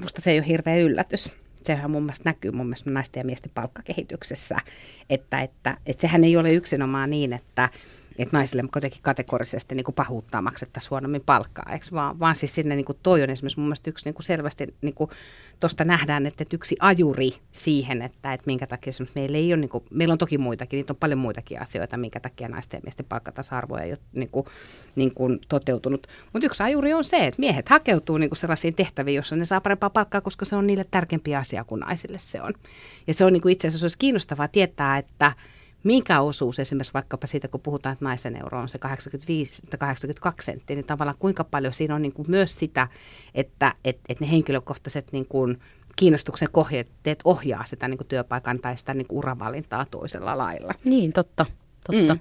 Musta 0.01 0.21
se 0.21 0.31
ei 0.31 0.39
ole 0.39 0.47
hirveä 0.47 0.77
yllätys 0.77 1.44
sehän 1.65 1.91
mun 1.91 2.03
mielestä 2.03 2.29
näkyy 2.29 2.51
mun 2.51 2.65
mielestä 2.65 2.89
naisten 2.89 3.21
ja 3.21 3.25
miesten 3.25 3.51
palkkakehityksessä, 3.55 4.57
että, 5.09 5.41
että, 5.41 5.77
että 5.85 6.01
sehän 6.01 6.23
ei 6.23 6.37
ole 6.37 6.53
yksinomaan 6.53 7.09
niin, 7.09 7.33
että, 7.33 7.69
että 8.17 8.37
naisille 8.37 8.63
jotenkin 8.75 9.01
kategorisesti 9.01 9.75
niin 9.75 9.83
kuin 9.83 9.95
pahuuttaa 9.95 10.41
maksettaisiin 10.41 10.89
huonommin 10.89 11.21
palkkaa, 11.25 11.69
eikö 11.73 11.85
vaan, 11.91 12.19
vaan 12.19 12.35
siis 12.35 12.55
sinne 12.55 12.75
niin 12.75 12.85
kuin 12.85 12.97
toi 13.03 13.23
on 13.23 13.29
esimerkiksi 13.29 13.59
mun 13.59 13.67
mielestä 13.67 13.89
yksi 13.89 14.05
niin 14.05 14.13
kuin 14.13 14.25
selvästi, 14.25 14.75
niin 14.81 14.95
kuin 14.95 15.09
tuosta 15.59 15.85
nähdään, 15.85 16.25
että, 16.25 16.43
että 16.43 16.55
yksi 16.55 16.75
ajuri 16.79 17.33
siihen, 17.51 18.01
että, 18.01 18.33
että 18.33 18.45
minkä 18.45 18.67
takia 18.67 18.93
meillä 19.15 19.37
ei 19.37 19.53
ole, 19.53 19.61
niin 19.61 19.69
kuin, 19.69 19.83
meillä 19.91 20.11
on 20.11 20.17
toki 20.17 20.37
muitakin, 20.37 20.77
niitä 20.77 20.93
on 20.93 20.97
paljon 20.97 21.19
muitakin 21.19 21.61
asioita, 21.61 21.97
minkä 21.97 22.19
takia 22.19 22.47
naisten 22.47 22.77
ja 22.77 22.81
miesten 22.83 23.05
palkkatasa-arvo 23.09 23.77
ei 23.77 23.91
ole 23.91 23.99
niin 24.13 24.29
kuin, 24.29 24.45
niin 24.95 25.13
kuin 25.15 25.39
toteutunut. 25.49 26.07
Mutta 26.33 26.45
yksi 26.45 26.63
ajuri 26.63 26.93
on 26.93 27.03
se, 27.03 27.17
että 27.17 27.39
miehet 27.39 27.69
hakeutuu 27.69 28.17
niin 28.17 28.29
kuin 28.29 28.37
sellaisiin 28.37 28.75
tehtäviin, 28.75 29.15
joissa 29.15 29.35
ne 29.35 29.45
saa 29.45 29.61
parempaa 29.61 29.89
palkkaa, 29.89 30.21
koska 30.21 30.45
se 30.45 30.55
on 30.55 30.67
niille 30.67 30.85
tärkeämpi 30.91 31.35
asia 31.35 31.63
kuin 31.63 31.79
naisille 31.79 32.19
se 32.19 32.41
on. 32.41 32.53
Ja 33.07 33.13
se 33.13 33.25
on 33.25 33.33
niin 33.33 33.41
kuin 33.41 33.51
itse 33.51 33.67
asiassa 33.67 33.85
olisi 33.85 33.97
kiinnostavaa 33.97 34.47
tietää, 34.47 34.97
että 34.97 35.31
mikä 35.85 36.21
osuus 36.21 36.59
esimerkiksi 36.59 36.93
vaikkapa 36.93 37.27
siitä, 37.27 37.47
kun 37.47 37.61
puhutaan, 37.61 37.93
että 37.93 38.05
naisen 38.05 38.41
euro 38.41 38.59
on 38.59 38.69
se 38.69 38.77
85 38.77 39.63
82 39.79 40.45
senttiä, 40.45 40.75
niin 40.75 40.85
tavallaan 40.85 41.17
kuinka 41.19 41.43
paljon 41.43 41.73
siinä 41.73 41.95
on 41.95 42.01
niin 42.01 42.13
kuin 42.13 42.31
myös 42.31 42.59
sitä, 42.59 42.87
että 43.35 43.73
et, 43.85 43.99
et 44.09 44.19
ne 44.19 44.31
henkilökohtaiset 44.31 45.11
niin 45.11 45.25
kuin 45.25 45.59
kiinnostuksen 45.95 46.47
kohjetteet 46.51 47.19
ohjaa 47.23 47.65
sitä 47.65 47.87
niin 47.87 47.97
kuin 47.97 48.07
työpaikan 48.07 48.59
tai 48.59 48.77
sitä 48.77 48.93
niin 48.93 49.07
kuin 49.07 49.17
uravalintaa 49.17 49.85
toisella 49.91 50.37
lailla. 50.37 50.73
Niin, 50.83 51.13
totta. 51.13 51.45
Totta. 51.85 52.13
Mm. 52.13 52.19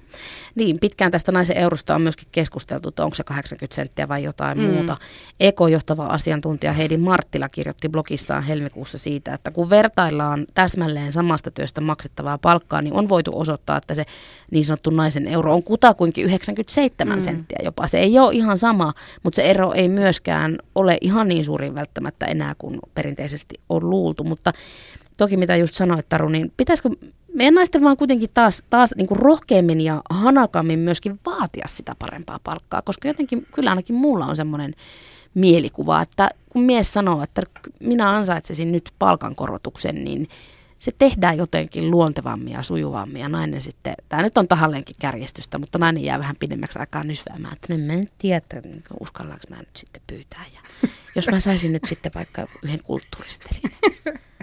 Niin, 0.55 0.79
pitkään 0.81 1.13
tästä 1.13 1.33
naisen 1.33 1.57
eurosta 1.57 1.95
on 1.95 2.03
myöskin 2.03 2.29
keskusteltu, 2.33 2.89
että 2.89 3.05
onko 3.05 3.15
se 3.15 3.25
80 3.25 3.75
senttiä 3.75 4.09
vai 4.09 4.23
jotain 4.23 4.59
mm. 4.59 4.65
muuta. 4.65 4.97
Eko-johtava 5.41 6.07
asiantuntija 6.07 6.73
Heidi 6.73 6.97
Marttila 6.97 7.49
kirjoitti 7.49 7.89
blogissaan 7.89 8.43
helmikuussa 8.43 8.99
siitä, 8.99 9.35
että 9.35 9.51
kun 9.51 9.71
vertaillaan 9.71 10.47
täsmälleen 10.55 11.13
samasta 11.13 11.51
työstä 11.51 11.81
maksettavaa 11.81 12.39
palkkaa, 12.39 12.83
niin 12.83 12.95
on 12.95 13.09
voitu 13.09 13.41
osoittaa, 13.41 13.77
että 13.77 13.95
se 13.95 14.05
niin 14.51 14.65
sanottu 14.65 14.91
naisen 14.91 15.27
euro 15.27 15.55
on 15.55 15.63
kutakuinkin 15.63 16.25
97 16.25 17.19
mm. 17.19 17.23
senttiä 17.23 17.59
jopa. 17.65 17.87
Se 17.87 17.99
ei 17.99 18.19
ole 18.19 18.35
ihan 18.35 18.59
sama, 18.59 18.93
mutta 19.23 19.37
se 19.37 19.43
ero 19.43 19.73
ei 19.73 19.89
myöskään 19.89 20.59
ole 20.75 20.99
ihan 21.01 21.29
niin 21.29 21.45
suuri 21.45 21.75
välttämättä 21.75 22.27
enää 22.27 22.55
kuin 22.59 22.79
perinteisesti 22.95 23.55
on 23.69 23.91
luultu. 23.91 24.25
Mutta 24.25 24.53
toki 25.17 25.37
mitä 25.37 25.57
just 25.57 25.75
sanoit 25.75 26.09
Taru, 26.09 26.29
niin 26.29 26.53
pitäisikö 26.57 26.91
meidän 27.35 27.55
naisten 27.55 27.83
vaan 27.83 27.97
kuitenkin 27.97 28.31
taas, 28.35 28.63
taas 28.71 28.95
niin 28.97 29.07
kuin 29.07 29.19
rohkeammin 29.19 29.81
ja 29.81 30.03
hanakammin 30.11 30.79
myöskin 30.79 31.21
vaatia 31.27 31.65
sitä 31.69 31.95
parempaa 31.99 32.41
palkkaa, 32.45 32.83
koska 32.83 33.09
jotenkin 33.09 33.47
kyllä 33.55 33.71
ainakin 33.71 33.97
mulla 33.97 34.27
on 34.27 34.37
semmoinen 34.37 34.75
mielikuva, 35.35 36.03
että 36.03 36.31
kun 36.49 36.63
mies 36.63 36.93
sanoo, 36.93 37.23
että 37.23 37.43
minä 37.81 38.11
ansaitsisin 38.11 38.73
nyt 38.73 38.91
palkankorotuksen, 38.99 40.05
niin 40.05 40.29
se 40.79 40.93
tehdään 40.99 41.37
jotenkin 41.37 41.91
luontevammin 41.91 42.53
ja 42.53 42.63
sujuvammin 42.63 43.23
ja 43.23 43.29
nainen 43.29 43.63
sitten, 43.63 43.95
tämä 44.09 44.23
nyt 44.23 44.39
on 44.39 44.49
tahalleenkin 44.49 44.97
kärjestystä, 44.99 45.59
mutta 45.59 45.79
nainen 45.79 46.05
jää 46.05 46.19
vähän 46.19 46.37
pidemmäksi 46.37 46.79
aikaa 46.79 47.05
nysväämään, 47.05 47.55
että 47.55 47.75
en 47.75 47.81
mä 47.81 47.93
tiedä, 48.19 48.43
uskallanko 49.01 49.45
mä 49.51 49.57
nyt 49.57 49.77
sitten 49.77 50.03
pyytää 50.07 50.45
ja 50.55 50.89
jos 51.17 51.29
mä 51.31 51.41
saisin 51.41 51.73
nyt 51.73 51.85
sitten 51.85 52.13
vaikka 52.15 52.47
yhden 52.63 52.83
kulttuuristelin. 52.83 53.63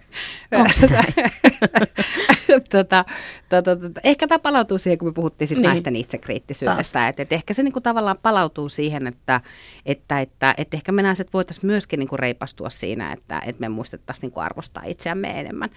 Onko 0.52 0.74
se 0.74 0.88
tota, 2.72 3.06
tota, 3.50 3.76
tota, 3.76 4.02
ehkä 4.04 4.28
tämä 4.28 4.40
palautuu 4.40 4.78
siihen, 4.78 4.98
kun 4.98 5.08
me 5.08 5.14
puhuttiin 5.14 5.48
sit 5.48 5.58
niin. 5.58 5.68
naisten 5.68 5.96
itsekriittisyydestä. 5.96 7.08
Että 7.08 7.24
et 7.24 7.34
ehkä 7.34 7.54
se 7.54 7.64
niinku 7.64 7.82
tavallaan 7.82 8.18
palautuu 8.22 8.70
siihen, 8.70 9.08
että, 9.08 9.42
että, 9.86 10.20
että, 10.20 10.56
että 10.58 10.78
ehkä 10.78 10.92
me 10.92 11.02
naiset 11.02 11.34
voitaisiin 11.34 11.66
myöskin 11.66 12.00
niinku 12.00 12.18
reipastua 12.18 12.70
siinä, 12.70 13.14
että, 13.14 13.42
että 13.46 13.60
me 13.60 13.70
muistettaisiin 13.70 14.22
niinku 14.22 14.40
arvostaa 14.40 14.84
itseämme 14.86 15.40
enemmän. 15.40 15.70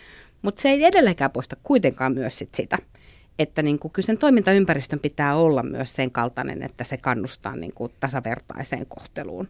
Mutta 0.43 0.63
se 0.63 0.69
ei 0.69 0.85
edelleenkään 0.85 1.31
poista 1.31 1.57
kuitenkaan 1.63 2.15
myös 2.15 2.39
sit 2.39 2.55
sitä, 2.55 2.79
että 3.39 3.63
niin 3.63 3.79
kuin, 3.79 3.93
kyllä 3.93 4.07
sen 4.07 4.19
toimintaympäristön 4.19 4.99
pitää 4.99 5.37
olla 5.37 5.63
myös 5.63 5.97
sen 5.97 6.11
kaltainen, 6.11 6.63
että 6.63 6.85
se 6.85 6.97
kannustaa 6.97 7.57
niin 7.57 7.73
kuin, 7.75 7.93
tasavertaiseen 8.01 8.87
kohteluun. 8.87 9.49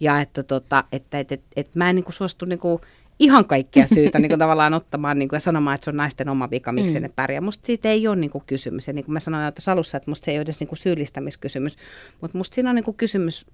Ja 0.00 0.20
että, 0.20 0.42
tota, 0.42 0.84
että 0.92 1.18
et, 1.18 1.32
et, 1.32 1.42
et 1.56 1.74
mä 1.74 1.90
en 1.90 1.96
niin 1.96 2.04
kuin, 2.04 2.14
suostu 2.14 2.44
niin 2.44 2.58
kuin, 2.58 2.80
ihan 3.22 3.44
kaikkia 3.44 3.86
syytä 3.86 4.18
niin 4.18 4.28
kuin 4.28 4.38
tavallaan 4.38 4.74
ottamaan 4.74 5.18
niin 5.18 5.28
kuin, 5.28 5.36
ja 5.36 5.40
sanomaan, 5.40 5.74
että 5.74 5.84
se 5.84 5.90
on 5.90 5.96
naisten 5.96 6.28
oma 6.28 6.50
vika, 6.50 6.72
miksi 6.72 6.94
mm. 6.94 7.02
ne 7.02 7.10
pärjää. 7.16 7.40
Musta 7.40 7.66
siitä 7.66 7.88
ei 7.88 8.08
ole 8.08 8.16
niin 8.16 8.30
kuin, 8.30 8.44
kysymys. 8.46 8.86
Ja 8.86 8.92
niin 8.92 9.04
kuin 9.04 9.12
mä 9.12 9.20
sanoin 9.20 9.48
että 9.48 9.72
alussa, 9.72 9.96
että 9.96 10.10
musta 10.10 10.24
se 10.24 10.30
ei 10.30 10.36
ole 10.36 10.42
edes 10.42 10.60
niin 10.60 10.68
kuin, 10.68 10.78
syyllistämiskysymys, 10.78 11.76
mutta 12.20 12.38
musta 12.38 12.54
siinä 12.54 12.70
on 12.70 12.76
niin 12.76 12.84
kuin, 12.84 12.96
kysymys 12.96 13.46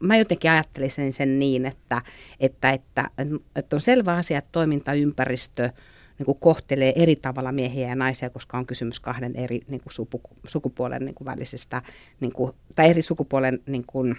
mä 0.00 0.16
jotenkin 0.16 0.50
ajattelisin 0.50 1.12
sen 1.12 1.38
niin, 1.38 1.66
että, 1.66 2.02
että, 2.40 2.70
että, 2.70 3.10
että 3.56 3.76
on 3.76 3.80
selvä 3.80 4.16
asia, 4.16 4.38
että 4.38 4.52
toimintaympäristö 4.52 5.70
niin 6.18 6.26
kuin 6.26 6.38
kohtelee 6.40 6.92
eri 6.96 7.16
tavalla 7.16 7.52
miehiä 7.52 7.88
ja 7.88 7.94
naisia, 7.94 8.30
koska 8.30 8.58
on 8.58 8.66
kysymys 8.66 9.00
kahden 9.00 9.36
eri 9.36 9.60
niin 9.68 9.80
kuin 9.80 9.92
supu, 9.92 10.20
sukupuolen 10.46 11.04
niin 11.04 11.14
kuin 11.14 11.26
välisistä, 11.26 11.82
niin 12.20 12.32
kuin, 12.32 12.52
tai 12.74 12.90
eri 12.90 13.02
sukupuolen 13.02 13.60
niin 13.66 13.84
kuin 13.86 14.16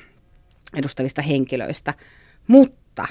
edustavista 0.73 1.21
henkilöistä. 1.21 1.93
Mutta 2.47 3.07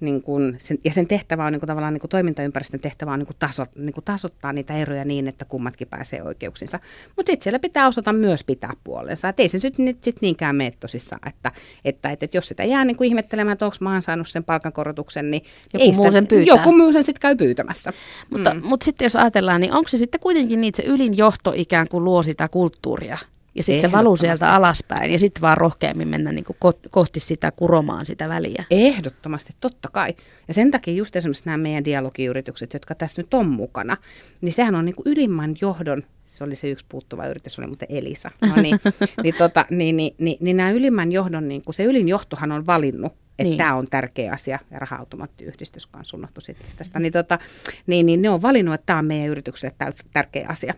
niin 0.00 0.22
kun 0.22 0.56
sen, 0.58 0.78
ja 0.84 0.92
sen 0.92 1.06
tehtävä 1.06 1.46
on 1.46 1.52
niin 1.52 1.60
kun 1.60 1.66
tavallaan 1.66 1.92
niin 1.92 2.00
kun 2.00 2.10
toimintaympäristön 2.10 2.80
tehtävä 2.80 3.12
on 3.12 3.18
niin 3.18 3.26
kun 3.26 3.36
taso, 3.38 3.66
niin 3.76 3.92
kun 3.92 4.02
tasoittaa 4.02 4.52
niitä 4.52 4.76
eroja 4.76 5.04
niin, 5.04 5.28
että 5.28 5.44
kummatkin 5.44 5.88
pääsee 5.88 6.22
oikeuksinsa. 6.22 6.80
Mutta 7.16 7.32
sitten 7.32 7.44
siellä 7.44 7.58
pitää 7.58 7.88
osata 7.88 8.12
myös 8.12 8.44
pitää 8.44 8.72
puolensa. 8.84 9.28
Et 9.28 9.40
ei 9.40 9.48
se 9.48 9.58
nyt, 9.62 9.78
nyt 9.78 10.02
sit 10.02 10.16
niinkään 10.20 10.56
mene 10.56 10.72
tosissaan, 10.80 11.28
että, 11.28 11.52
että, 11.84 12.10
että, 12.10 12.24
että 12.26 12.36
jos 12.36 12.48
sitä 12.48 12.64
jää 12.64 12.84
niin 12.84 13.04
ihmettelemään, 13.04 13.52
että 13.52 13.64
onko 13.64 13.76
mä 13.80 14.00
saanut 14.00 14.28
sen 14.28 14.44
palkankorotuksen, 14.44 15.30
niin 15.30 15.42
joku 15.74 15.84
ei 15.86 15.92
muu 15.92 16.12
sen 16.12 16.26
pyytää. 16.26 16.56
Joku 16.56 16.72
muu 16.72 16.92
sen 16.92 17.04
sitten 17.04 17.20
käy 17.20 17.36
pyytämässä. 17.36 17.92
Mutta, 18.30 18.54
mm. 18.54 18.60
mutta 18.64 18.84
sitten 18.84 19.06
jos 19.06 19.16
ajatellaan, 19.16 19.60
niin 19.60 19.72
onko 19.72 19.88
se 19.88 19.98
sitten 19.98 20.20
kuitenkin 20.20 20.60
niitä 20.60 20.76
se 20.76 20.88
ylin 20.88 21.16
johto 21.16 21.52
ikään 21.56 21.88
kuin 21.88 22.04
luo 22.04 22.22
sitä 22.22 22.48
kulttuuria? 22.48 23.18
Ja 23.56 23.62
sitten 23.62 23.90
se 23.90 23.96
valuu 23.96 24.16
sieltä 24.16 24.54
alaspäin 24.54 25.12
ja 25.12 25.18
sitten 25.18 25.42
vaan 25.42 25.56
rohkeammin 25.56 26.08
mennä 26.08 26.32
niin 26.32 26.44
kuin 26.44 26.74
kohti 26.90 27.20
sitä 27.20 27.50
kuromaan 27.50 28.06
sitä 28.06 28.28
väliä. 28.28 28.64
Ehdottomasti, 28.70 29.52
totta 29.60 29.88
kai. 29.92 30.14
Ja 30.48 30.54
sen 30.54 30.70
takia 30.70 30.94
just 30.94 31.16
esimerkiksi 31.16 31.42
nämä 31.46 31.56
meidän 31.58 31.84
dialogiyritykset, 31.84 32.72
jotka 32.72 32.94
tässä 32.94 33.22
nyt 33.22 33.34
on 33.34 33.48
mukana, 33.48 33.96
niin 34.40 34.52
sehän 34.52 34.74
on 34.74 34.84
niin 34.84 34.96
kuin 34.96 35.08
ylimmän 35.12 35.54
johdon 35.60 36.02
se 36.26 36.44
oli 36.44 36.54
se 36.54 36.70
yksi 36.70 36.86
puuttuva 36.88 37.26
yritys, 37.26 37.58
oli 37.58 37.66
muuten 37.66 37.88
Elisa. 37.90 38.30
No 38.48 38.62
niin, 38.62 38.78
niin, 39.22 39.34
tota, 39.38 39.66
niin, 39.70 39.96
niin, 39.96 40.14
niin, 40.18 40.36
niin 40.40 40.56
nämä 40.56 40.70
ylimmän 40.70 41.12
johdon, 41.12 41.48
niin 41.48 41.62
kuin 41.64 41.74
se 41.74 41.84
ylin 41.84 42.08
johtohan 42.08 42.52
on 42.52 42.66
valinnut, 42.66 43.12
että 43.38 43.48
niin. 43.48 43.58
tämä 43.58 43.74
on 43.74 43.86
tärkeä 43.86 44.32
asia, 44.32 44.58
ja 44.70 44.78
raha-automaattiyhdistys 44.78 45.86
kanssa 45.86 46.16
unohtu 46.16 46.40
sitten 46.40 46.66
tästä, 46.78 46.98
niin, 46.98 47.12
tota, 47.12 47.38
niin, 47.86 48.06
niin 48.06 48.22
ne 48.22 48.30
on 48.30 48.42
valinnut, 48.42 48.74
että 48.74 48.86
tämä 48.86 48.98
on 48.98 49.04
meidän 49.04 49.28
yritykselle 49.28 49.74
tärkeä 50.12 50.46
asia. 50.48 50.74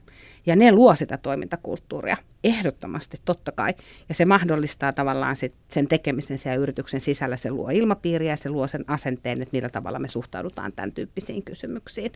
Ja 0.46 0.56
ne 0.56 0.72
luo 0.72 0.96
sitä 0.96 1.16
toimintakulttuuria, 1.16 2.16
ehdottomasti, 2.44 3.20
totta 3.24 3.52
kai. 3.52 3.74
Ja 4.08 4.14
se 4.14 4.24
mahdollistaa 4.24 4.92
tavallaan 4.92 5.36
sit 5.36 5.54
sen 5.68 5.88
tekemisen 5.88 6.38
siellä 6.38 6.62
yrityksen 6.62 7.00
sisällä. 7.00 7.36
Se 7.36 7.50
luo 7.50 7.70
ilmapiiriä 7.70 8.32
ja 8.32 8.36
se 8.36 8.50
luo 8.50 8.68
sen 8.68 8.84
asenteen, 8.86 9.42
että 9.42 9.56
millä 9.56 9.68
tavalla 9.68 9.98
me 9.98 10.08
suhtaudutaan 10.08 10.72
tämän 10.72 10.92
tyyppisiin 10.92 11.44
kysymyksiin. 11.44 12.12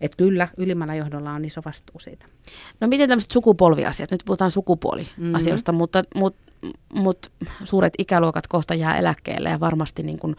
Että 0.00 0.16
kyllä, 0.16 0.48
ylimmällä 0.56 0.94
johdolla 0.94 1.32
on 1.32 1.44
iso 1.44 1.60
vastuu 1.64 2.00
siitä. 2.00 2.26
No 2.80 2.88
miten 2.88 3.08
tämmöiset 3.08 3.30
sukupolviasiat? 3.30 4.10
Nyt 4.10 4.22
puhutaan 4.24 4.50
sukupuoliasioista, 4.50 5.72
mm-hmm. 5.72 5.78
mutta, 5.78 6.02
mutta, 6.14 6.50
mutta 6.94 7.28
suuret 7.64 7.92
ikäluokat 7.98 8.46
kohta 8.46 8.74
jää 8.74 8.98
eläkkeelle 8.98 9.48
ja 9.50 9.60
varmasti 9.60 10.02
niin 10.02 10.18
kuin 10.18 10.36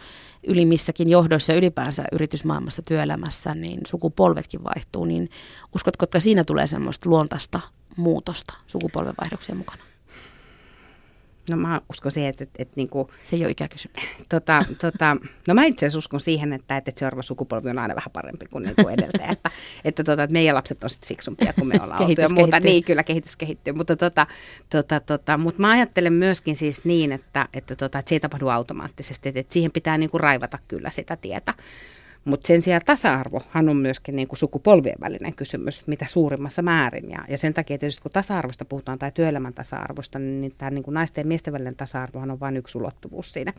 ylimissäkin 0.48 1.10
johdoissa 1.10 1.54
ylipäänsä 1.54 2.04
yritysmaailmassa, 2.12 2.82
työelämässä, 2.82 3.56
niin 3.56 3.80
sukupolvetkin 3.88 4.64
vaihtuu. 4.64 5.06
Niin 5.06 5.30
uskotko, 5.76 6.04
että 6.04 6.20
siinä 6.20 6.44
tulee 6.44 6.68
semmoista 6.68 7.10
luontaista 7.10 7.60
muutosta 7.98 8.54
sukupolvenvaihdoksen 8.68 9.58
mukana? 9.58 9.91
No 11.50 11.58
mä 11.58 11.82
uskon 11.90 12.12
siihen, 12.12 12.30
että, 12.30 12.44
että, 12.44 12.62
että 12.62 12.74
niin 12.76 12.90
kuin, 12.90 13.08
Se 13.24 13.36
ei 13.36 13.44
ole 13.44 13.52
ikäkysymys. 13.52 14.04
Tota, 14.30 14.66
tota, 14.82 15.18
no 15.48 15.54
mä 15.54 15.66
itse 15.66 15.86
asiassa 15.86 15.98
uskon 15.98 16.20
siihen, 16.20 16.54
että, 16.54 16.78
että 16.78 16.92
seuraava 16.96 17.22
sukupolvi 17.22 17.70
on 17.70 17.80
aina 17.80 17.96
vähän 17.96 18.12
parempi 18.14 18.46
kuin, 18.46 18.64
niin 18.64 18.76
kuin 18.76 18.94
edeltäjä. 18.94 19.32
että, 19.32 19.52
että, 19.86 20.04
tota, 20.04 20.24
että 20.24 20.34
meidän 20.34 20.56
lapset 20.56 20.84
on 20.84 20.90
sitten 20.90 21.08
fiksumpia 21.08 21.54
kuin 21.54 21.68
me 21.68 21.80
ollaan 21.84 22.02
oltu 22.02 22.22
ja 22.22 22.30
muuta. 22.30 22.60
Niin, 22.60 22.84
kyllä 22.84 23.04
kehitys 23.04 23.38
kehittyy. 23.38 23.74
Mutta, 23.74 23.96
tota, 23.96 24.28
tota, 24.70 25.00
tota, 25.00 25.38
mutta 25.38 25.62
mä 25.62 25.70
ajattelen 25.70 26.14
myöskin 26.14 26.56
siis 26.56 26.86
niin, 26.86 27.12
että, 27.12 27.48
että, 27.54 27.76
tota, 27.76 28.00
että 28.00 28.10
se 28.10 28.16
ei 28.16 28.20
tapahdu 28.20 28.48
automaattisesti. 28.48 29.30
Että, 29.30 29.40
että 29.40 29.54
siihen 29.54 29.72
pitää 29.72 29.98
niin 29.98 30.10
kuin 30.10 30.22
raivata 30.22 30.60
kyllä 30.68 30.90
sitä 30.90 31.16
tietä. 31.16 31.54
Mutta 32.26 32.48
sen 32.48 32.62
sijaan 32.62 32.82
tasa-arvohan 32.86 33.70
on 33.70 33.78
myöskin 33.78 34.16
niin 34.16 34.28
kuin 34.28 34.40
sukupolvien 34.40 34.96
välinen 35.02 35.36
kysymys, 35.36 35.88
mitä 35.88 36.06
suurimmassa 36.06 36.62
määrin. 36.62 37.10
Ja, 37.10 37.26
ja 37.28 37.38
sen 37.38 37.54
takia 37.54 37.78
tietysti 37.78 38.02
kun 38.02 38.12
tasa-arvosta 38.12 38.66
puhutaan 38.66 39.00
tai 39.00 39.12
työelämän 39.12 39.54
tasa-arvosta, 39.54 40.20
niin, 40.20 40.42
niin 40.42 40.54
tämä 40.58 40.72
niin 40.72 40.84
naisten 40.88 41.22
ja 41.22 41.28
miesten 41.28 41.54
välinen 41.54 41.76
tasa-arvohan 41.76 42.32
on 42.32 42.40
vain 42.40 42.58
yksi 42.58 42.78
ulottuvuus 42.78 43.34
siinä. 43.34 43.54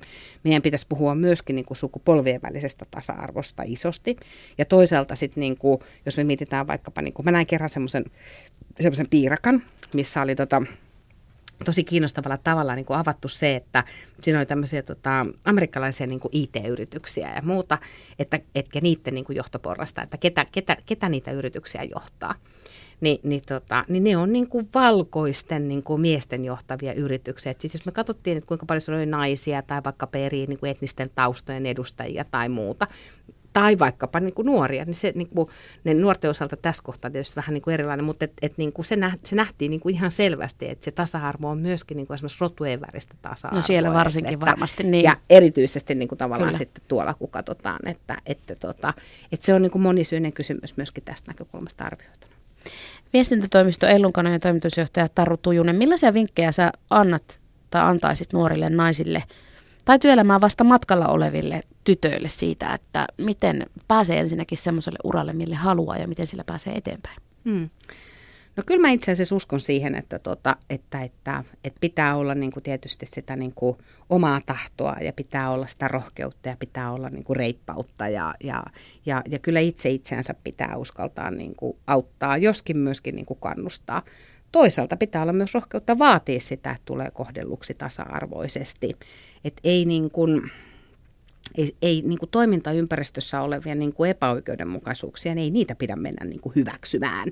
Meidän 0.44 0.62
pitäisi 0.62 0.86
puhua 0.88 1.14
myöskin 1.14 1.56
niin 1.56 1.66
kuin 1.66 1.76
sukupolvien 1.76 2.42
välisestä 2.42 2.86
tasa-arvosta 2.90 3.62
isosti. 3.66 4.16
Ja 4.58 4.64
toisaalta 4.64 5.16
sitten, 5.16 5.40
niin 5.40 5.56
kuin, 5.56 5.78
jos 6.06 6.16
me 6.16 6.24
mietitään 6.24 6.66
vaikkapa, 6.66 7.02
niin 7.02 7.14
kuin 7.14 7.24
mä 7.24 7.30
näin 7.30 7.46
kerran 7.46 7.70
semmoisen 7.70 8.04
piirakan, 9.10 9.62
missä 9.92 10.22
oli 10.22 10.34
tota, 10.34 10.62
tosi 11.64 11.84
kiinnostavalla 11.84 12.36
tavalla 12.36 12.74
niin 12.74 12.84
kuin 12.84 12.98
avattu 12.98 13.28
se, 13.28 13.56
että 13.56 13.84
siinä 14.22 14.38
oli 14.38 14.46
tämmöisiä 14.46 14.82
tota, 14.82 15.26
amerikkalaisia 15.44 16.06
niin 16.06 16.20
kuin 16.20 16.32
IT-yrityksiä 16.32 17.34
ja 17.34 17.42
muuta, 17.42 17.78
että 18.18 18.40
etkä 18.54 18.80
niiden 18.80 19.14
niin 19.14 19.24
kuin 19.24 19.36
johtoporrasta, 19.36 20.02
että 20.02 20.16
ketä, 20.16 20.46
ketä, 20.52 20.76
ketä 20.86 21.08
niitä 21.08 21.30
yrityksiä 21.30 21.82
johtaa. 21.82 22.34
niin, 23.00 23.20
niin, 23.22 23.42
tota, 23.48 23.84
niin 23.88 24.04
ne 24.04 24.16
on 24.16 24.32
niin 24.32 24.48
kuin 24.48 24.68
valkoisten 24.74 25.68
niin 25.68 25.82
kuin 25.82 26.00
miesten 26.00 26.44
johtavia 26.44 26.92
yrityksiä. 26.92 27.54
Siis 27.58 27.74
jos 27.74 27.86
me 27.86 27.92
katsottiin, 27.92 28.36
että 28.36 28.48
kuinka 28.48 28.66
paljon 28.66 28.80
se 28.80 28.94
oli 28.94 29.06
naisia 29.06 29.62
tai 29.62 29.80
vaikka 29.84 30.06
perii 30.06 30.46
niin 30.46 30.58
kuin 30.58 30.70
etnisten 30.70 31.10
taustojen 31.14 31.66
edustajia 31.66 32.24
tai 32.24 32.48
muuta, 32.48 32.86
tai 33.52 33.78
vaikkapa 33.78 34.20
niin 34.20 34.34
kuin 34.34 34.46
nuoria, 34.46 34.84
niin 34.84 34.94
se 34.94 35.12
niin 35.14 35.28
kuin, 35.28 35.48
ne 35.84 35.94
nuorten 35.94 36.30
osalta 36.30 36.56
tässä 36.56 36.82
kohtaa 36.82 37.10
tietysti 37.10 37.36
vähän 37.36 37.54
niin 37.54 37.62
kuin 37.62 37.74
erilainen, 37.74 38.04
mutta 38.04 38.24
et, 38.24 38.32
et 38.42 38.52
niin 38.56 38.72
kuin 38.72 38.86
se, 38.86 38.96
nä, 38.96 39.18
se 39.24 39.36
nähtiin 39.36 39.70
niin 39.70 39.80
kuin 39.80 39.94
ihan 39.94 40.10
selvästi, 40.10 40.68
että 40.68 40.84
se 40.84 40.90
tasa-arvo 40.90 41.48
on 41.48 41.58
myöskin 41.58 41.96
niin 41.96 42.06
kuin 42.06 42.14
esimerkiksi 42.14 42.40
rotujen 42.40 42.80
väristä 42.80 43.14
tasa-arvoa. 43.22 43.58
No 43.58 43.66
siellä 43.66 43.92
varsinkin 43.92 44.34
että, 44.34 44.46
varmasti 44.46 44.82
niin. 44.82 45.04
Ja 45.04 45.16
erityisesti 45.30 45.94
niin 45.94 46.08
kuin 46.08 46.18
tavallaan 46.18 46.48
Kyllä. 46.48 46.58
sitten 46.58 46.84
tuolla, 46.88 47.14
kun 47.14 47.30
katsotaan, 47.30 47.88
että, 47.88 48.16
että, 48.26 48.54
tota, 48.56 48.94
että 49.32 49.46
se 49.46 49.54
on 49.54 49.62
niin 49.62 49.72
kuin 49.72 49.82
monisyinen 49.82 50.32
kysymys 50.32 50.76
myöskin 50.76 51.04
tästä 51.04 51.30
näkökulmasta 51.30 51.84
arvioituna. 51.84 52.32
Viestintätoimisto 53.12 53.86
Ellunkanojen 53.86 54.40
toimitusjohtaja 54.40 55.08
Taru 55.08 55.36
Tujunen, 55.36 55.76
millaisia 55.76 56.14
vinkkejä 56.14 56.52
sä 56.52 56.72
annat 56.90 57.40
tai 57.70 57.82
antaisit 57.82 58.32
nuorille 58.32 58.70
naisille 58.70 59.22
tai 59.84 59.98
työelämään 59.98 60.40
vasta 60.40 60.64
matkalla 60.64 61.08
oleville 61.08 61.62
tytöille 61.84 62.28
siitä, 62.28 62.74
että 62.74 63.06
miten 63.18 63.66
pääsee 63.88 64.20
ensinnäkin 64.20 64.58
semmoiselle 64.58 64.98
uralle, 65.04 65.32
mille 65.32 65.54
haluaa 65.54 65.96
ja 65.96 66.08
miten 66.08 66.26
sillä 66.26 66.44
pääsee 66.44 66.72
eteenpäin? 66.72 67.16
Hmm. 67.44 67.70
No 68.56 68.62
kyllä 68.66 68.80
mä 68.80 68.90
itse 68.90 69.12
asiassa 69.12 69.34
uskon 69.34 69.60
siihen, 69.60 69.94
että, 69.94 70.18
tota, 70.18 70.56
että, 70.70 71.02
että, 71.02 71.44
että 71.64 71.78
pitää 71.80 72.16
olla 72.16 72.34
niin 72.34 72.52
kuin 72.52 72.62
tietysti 72.62 73.06
sitä 73.06 73.36
niin 73.36 73.52
kuin 73.54 73.76
omaa 74.10 74.40
tahtoa 74.46 74.96
ja 75.00 75.12
pitää 75.12 75.50
olla 75.50 75.66
sitä 75.66 75.88
rohkeutta 75.88 76.48
ja 76.48 76.56
pitää 76.58 76.92
olla 76.92 77.10
niin 77.10 77.24
kuin 77.24 77.36
reippautta 77.36 78.08
ja, 78.08 78.34
ja, 78.44 78.62
ja, 79.06 79.22
ja 79.28 79.38
kyllä 79.38 79.60
itse 79.60 79.90
itseänsä 79.90 80.34
pitää 80.44 80.76
uskaltaa 80.76 81.30
niin 81.30 81.56
kuin 81.56 81.76
auttaa, 81.86 82.36
joskin 82.36 82.78
myöskin 82.78 83.14
niin 83.14 83.26
kuin 83.26 83.40
kannustaa. 83.40 84.02
Toisaalta 84.52 84.96
pitää 84.96 85.22
olla 85.22 85.32
myös 85.32 85.54
rohkeutta 85.54 85.98
vaatia 85.98 86.40
sitä, 86.40 86.70
että 86.70 86.82
tulee 86.84 87.10
kohdelluksi 87.10 87.74
tasa-arvoisesti. 87.74 88.96
Että 89.44 89.60
ei 89.64 89.84
niin 89.84 90.10
kuin, 90.10 90.50
ei, 91.54 91.76
ei 91.82 92.02
niin 92.06 92.18
kuin 92.18 92.30
toimintaympäristössä 92.30 93.40
olevia 93.40 93.74
niin 93.74 93.92
kuin 93.94 94.10
epäoikeudenmukaisuuksia, 94.10 95.34
niin 95.34 95.44
ei 95.44 95.50
niitä 95.50 95.74
pidä 95.74 95.96
mennä 95.96 96.24
niin 96.24 96.40
kuin 96.40 96.54
hyväksymään. 96.54 97.28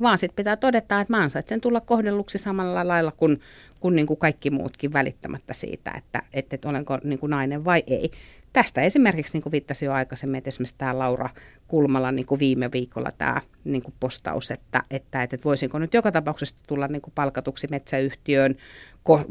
Vaan 0.00 0.18
sitten 0.18 0.36
pitää 0.36 0.56
todeta, 0.56 1.00
että 1.00 1.12
mä 1.12 1.22
ansaitsen 1.22 1.60
tulla 1.60 1.80
kohdelluksi 1.80 2.38
samalla 2.38 2.88
lailla 2.88 3.12
kuin, 3.12 3.40
kuin, 3.80 3.96
niin 3.96 4.06
kuin 4.06 4.16
kaikki 4.16 4.50
muutkin 4.50 4.92
välittämättä 4.92 5.54
siitä, 5.54 5.90
että, 5.90 6.22
että, 6.32 6.54
että 6.54 6.68
olenko 6.68 6.98
niin 7.04 7.18
kuin 7.18 7.30
nainen 7.30 7.64
vai 7.64 7.82
ei. 7.86 8.10
Tästä 8.52 8.80
esimerkiksi, 8.80 9.32
niin 9.32 9.42
kuin 9.42 9.50
viittasin 9.52 9.86
jo 9.86 9.92
aikaisemmin, 9.92 10.38
että 10.38 10.48
esimerkiksi 10.48 10.78
tämä 10.78 10.98
Laura 10.98 11.30
Kulmala 11.68 12.12
niin 12.12 12.26
kuin 12.26 12.38
viime 12.38 12.72
viikolla 12.72 13.10
tämä 13.18 13.40
niin 13.64 13.82
kuin 13.82 13.94
postaus, 14.00 14.50
että, 14.50 14.78
että, 14.78 14.96
että, 14.96 15.22
että 15.22 15.44
voisinko 15.44 15.78
nyt 15.78 15.94
joka 15.94 16.12
tapauksessa 16.12 16.56
tulla 16.66 16.88
niin 16.88 17.02
kuin 17.02 17.12
palkatuksi 17.14 17.66
metsäyhtiöön, 17.70 18.56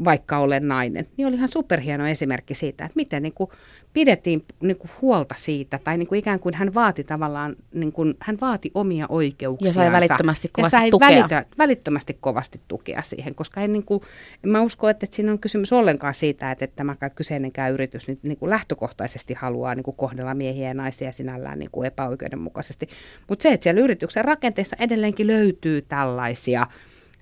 vaikka 0.04 0.38
olen 0.38 0.68
nainen, 0.68 1.06
niin 1.16 1.28
oli 1.28 1.36
ihan 1.36 1.48
superhieno 1.48 2.06
esimerkki 2.06 2.54
siitä, 2.54 2.84
että 2.84 2.96
miten 2.96 3.22
niin 3.22 3.34
kuin 3.34 3.50
pidettiin 3.92 4.44
niin 4.60 4.76
kuin 4.76 4.90
huolta 5.02 5.34
siitä, 5.38 5.78
tai 5.84 5.98
niin 5.98 6.06
kuin 6.06 6.18
ikään 6.18 6.40
kuin 6.40 6.54
hän 6.54 6.74
vaati 6.74 7.04
tavallaan, 7.04 7.56
niin 7.74 7.92
kuin, 7.92 8.14
hän 8.20 8.38
vaati 8.40 8.70
omia 8.74 9.06
oikeuksia. 9.08 9.68
Ja 9.68 9.72
sai 9.72 9.92
välittömästi 9.92 10.48
kovasti 10.52 10.76
ja 10.76 10.80
sai 10.80 10.90
tukea. 10.90 11.08
Välitö, 11.08 11.44
välittömästi 11.58 12.16
kovasti 12.20 12.60
tukea 12.68 13.02
siihen, 13.02 13.34
koska 13.34 13.60
en, 13.60 13.72
niin 13.72 13.84
kuin, 13.84 14.00
en 14.44 14.50
mä 14.50 14.60
usko, 14.60 14.88
että, 14.88 15.04
että 15.04 15.16
siinä 15.16 15.32
on 15.32 15.38
kysymys 15.38 15.72
ollenkaan 15.72 16.14
siitä, 16.14 16.50
että, 16.50 16.64
että 16.64 16.76
tämä 16.76 16.96
kyseinenkään 17.14 17.72
yritys 17.72 18.08
niin, 18.08 18.18
niin 18.22 18.38
kuin 18.38 18.50
lähtökohtaisesti 18.50 19.34
haluaa 19.34 19.74
niin 19.74 19.84
kuin 19.84 19.96
kohdella 19.96 20.34
miehiä 20.34 20.68
ja 20.68 20.74
naisia 20.74 21.12
sinällään 21.12 21.58
niin 21.58 21.70
kuin 21.70 21.86
epäoikeudenmukaisesti. 21.86 22.88
Mutta 23.28 23.42
se, 23.42 23.52
että 23.52 23.64
siellä 23.64 23.80
yrityksen 23.80 24.24
rakenteessa 24.24 24.76
edelleenkin 24.80 25.26
löytyy 25.26 25.82
tällaisia 25.82 26.66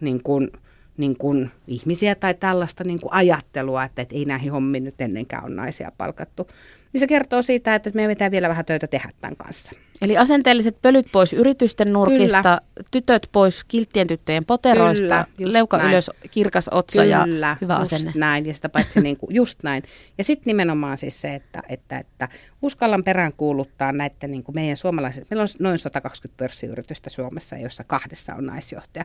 niin 0.00 0.22
kuin, 0.22 0.50
niin 0.96 1.16
kuin 1.18 1.50
ihmisiä 1.66 2.14
tai 2.14 2.34
tällaista 2.34 2.84
niin 2.84 3.00
kuin 3.00 3.12
ajattelua, 3.12 3.84
että, 3.84 4.02
että 4.02 4.14
ei 4.14 4.24
näihin 4.24 4.52
hommiin 4.52 4.84
nyt 4.84 5.00
ennenkään 5.00 5.44
ole 5.44 5.54
naisia 5.54 5.92
palkattu 5.98 6.48
niin 6.92 7.00
se 7.00 7.06
kertoo 7.06 7.42
siitä, 7.42 7.74
että 7.74 7.90
meidän 7.94 8.10
pitää 8.10 8.30
vielä 8.30 8.48
vähän 8.48 8.64
töitä 8.64 8.86
tehdä 8.86 9.10
tämän 9.20 9.36
kanssa. 9.36 9.72
Eli 10.02 10.18
asenteelliset 10.18 10.76
pölyt 10.82 11.06
pois 11.12 11.32
yritysten 11.32 11.92
nurkista, 11.92 12.42
Kyllä. 12.42 12.60
tytöt 12.90 13.28
pois 13.32 13.64
kilttien 13.64 14.06
tyttöjen 14.06 14.44
poteroista, 14.44 15.26
Kyllä, 15.36 15.52
leuka 15.52 15.76
näin. 15.76 15.90
ylös, 15.90 16.10
kirkas 16.30 16.68
otsa 16.68 17.02
Kyllä, 17.02 17.46
ja 17.46 17.56
hyvä 17.60 17.78
just 17.78 17.92
asenne. 17.92 18.12
näin, 18.14 18.46
ja 18.46 18.54
sitä 18.54 18.68
paitsi 18.68 19.00
niin 19.00 19.16
kuin, 19.16 19.34
just 19.34 19.62
näin. 19.62 19.82
Ja 20.18 20.24
sitten 20.24 20.44
nimenomaan 20.46 20.98
siis 20.98 21.20
se, 21.20 21.34
että, 21.34 21.62
että, 21.68 21.98
että 21.98 22.28
uskallan 22.62 23.04
perään 23.04 23.32
kuuluttaa 23.36 23.92
näiden 23.92 24.30
niin 24.30 24.42
kuin 24.42 24.54
meidän 24.54 24.76
suomalaiset, 24.76 25.30
meillä 25.30 25.42
on 25.42 25.48
noin 25.58 25.78
120 25.78 26.38
pörssiyritystä 26.38 27.10
Suomessa, 27.10 27.56
joissa 27.56 27.84
kahdessa 27.84 28.34
on 28.34 28.46
naisjohtaja. 28.46 29.04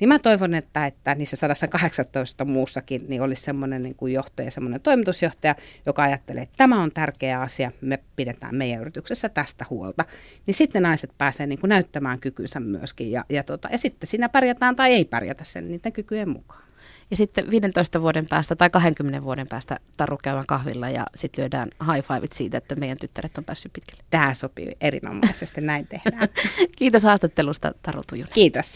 Niin 0.00 0.08
mä 0.08 0.18
toivon, 0.18 0.54
että, 0.54 0.86
että 0.86 1.14
niissä 1.14 1.36
118 1.36 2.44
muussakin 2.44 3.04
niin 3.08 3.22
olisi 3.22 3.42
semmoinen 3.42 3.82
niin 3.82 3.94
kuin 3.94 4.12
johtaja, 4.12 4.50
semmoinen 4.50 4.80
toimitusjohtaja, 4.80 5.54
joka 5.86 6.02
ajattelee, 6.02 6.42
että 6.42 6.54
tämä 6.56 6.82
on 6.82 6.92
tärkeä 6.92 7.40
asia, 7.40 7.72
me 7.80 7.98
pidetään 8.16 8.54
meidän 8.54 8.80
yrityksessä 8.80 9.28
tästä 9.28 9.66
huolta. 9.70 10.04
Niin 10.46 10.54
sitten 10.54 10.82
naiset 10.82 11.10
pääsee 11.18 11.46
niin 11.46 11.58
kuin 11.58 11.68
näyttämään 11.68 12.20
kykynsä 12.20 12.60
myöskin 12.60 13.10
ja, 13.10 13.24
ja, 13.28 13.42
tota, 13.42 13.68
ja 13.72 13.78
sitten 13.78 14.06
siinä 14.06 14.28
pärjätään 14.28 14.76
tai 14.76 14.92
ei 14.92 15.04
pärjätä 15.04 15.44
sen 15.44 15.68
niiden 15.68 15.92
kykyjen 15.92 16.28
mukaan. 16.28 16.64
Ja 17.10 17.16
sitten 17.16 17.50
15 17.50 18.02
vuoden 18.02 18.26
päästä 18.28 18.56
tai 18.56 18.70
20 18.70 19.22
vuoden 19.22 19.48
päästä 19.48 19.78
Taru 19.96 20.18
käydään 20.22 20.46
kahvilla 20.46 20.90
ja 20.90 21.06
sitten 21.14 21.42
lyödään 21.42 21.70
high 21.94 22.06
fiveit 22.08 22.32
siitä, 22.32 22.58
että 22.58 22.76
meidän 22.76 22.98
tyttäret 22.98 23.38
on 23.38 23.44
päässyt 23.44 23.72
pitkälle. 23.72 24.04
Tämä 24.10 24.34
sopii 24.34 24.76
erinomaisesti, 24.80 25.60
näin 25.60 25.86
tehdään. 25.86 26.28
Kiitos 26.78 27.02
haastattelusta 27.02 27.72
Taru 27.82 28.02
Tujunen. 28.10 28.32
Kiitos. 28.32 28.72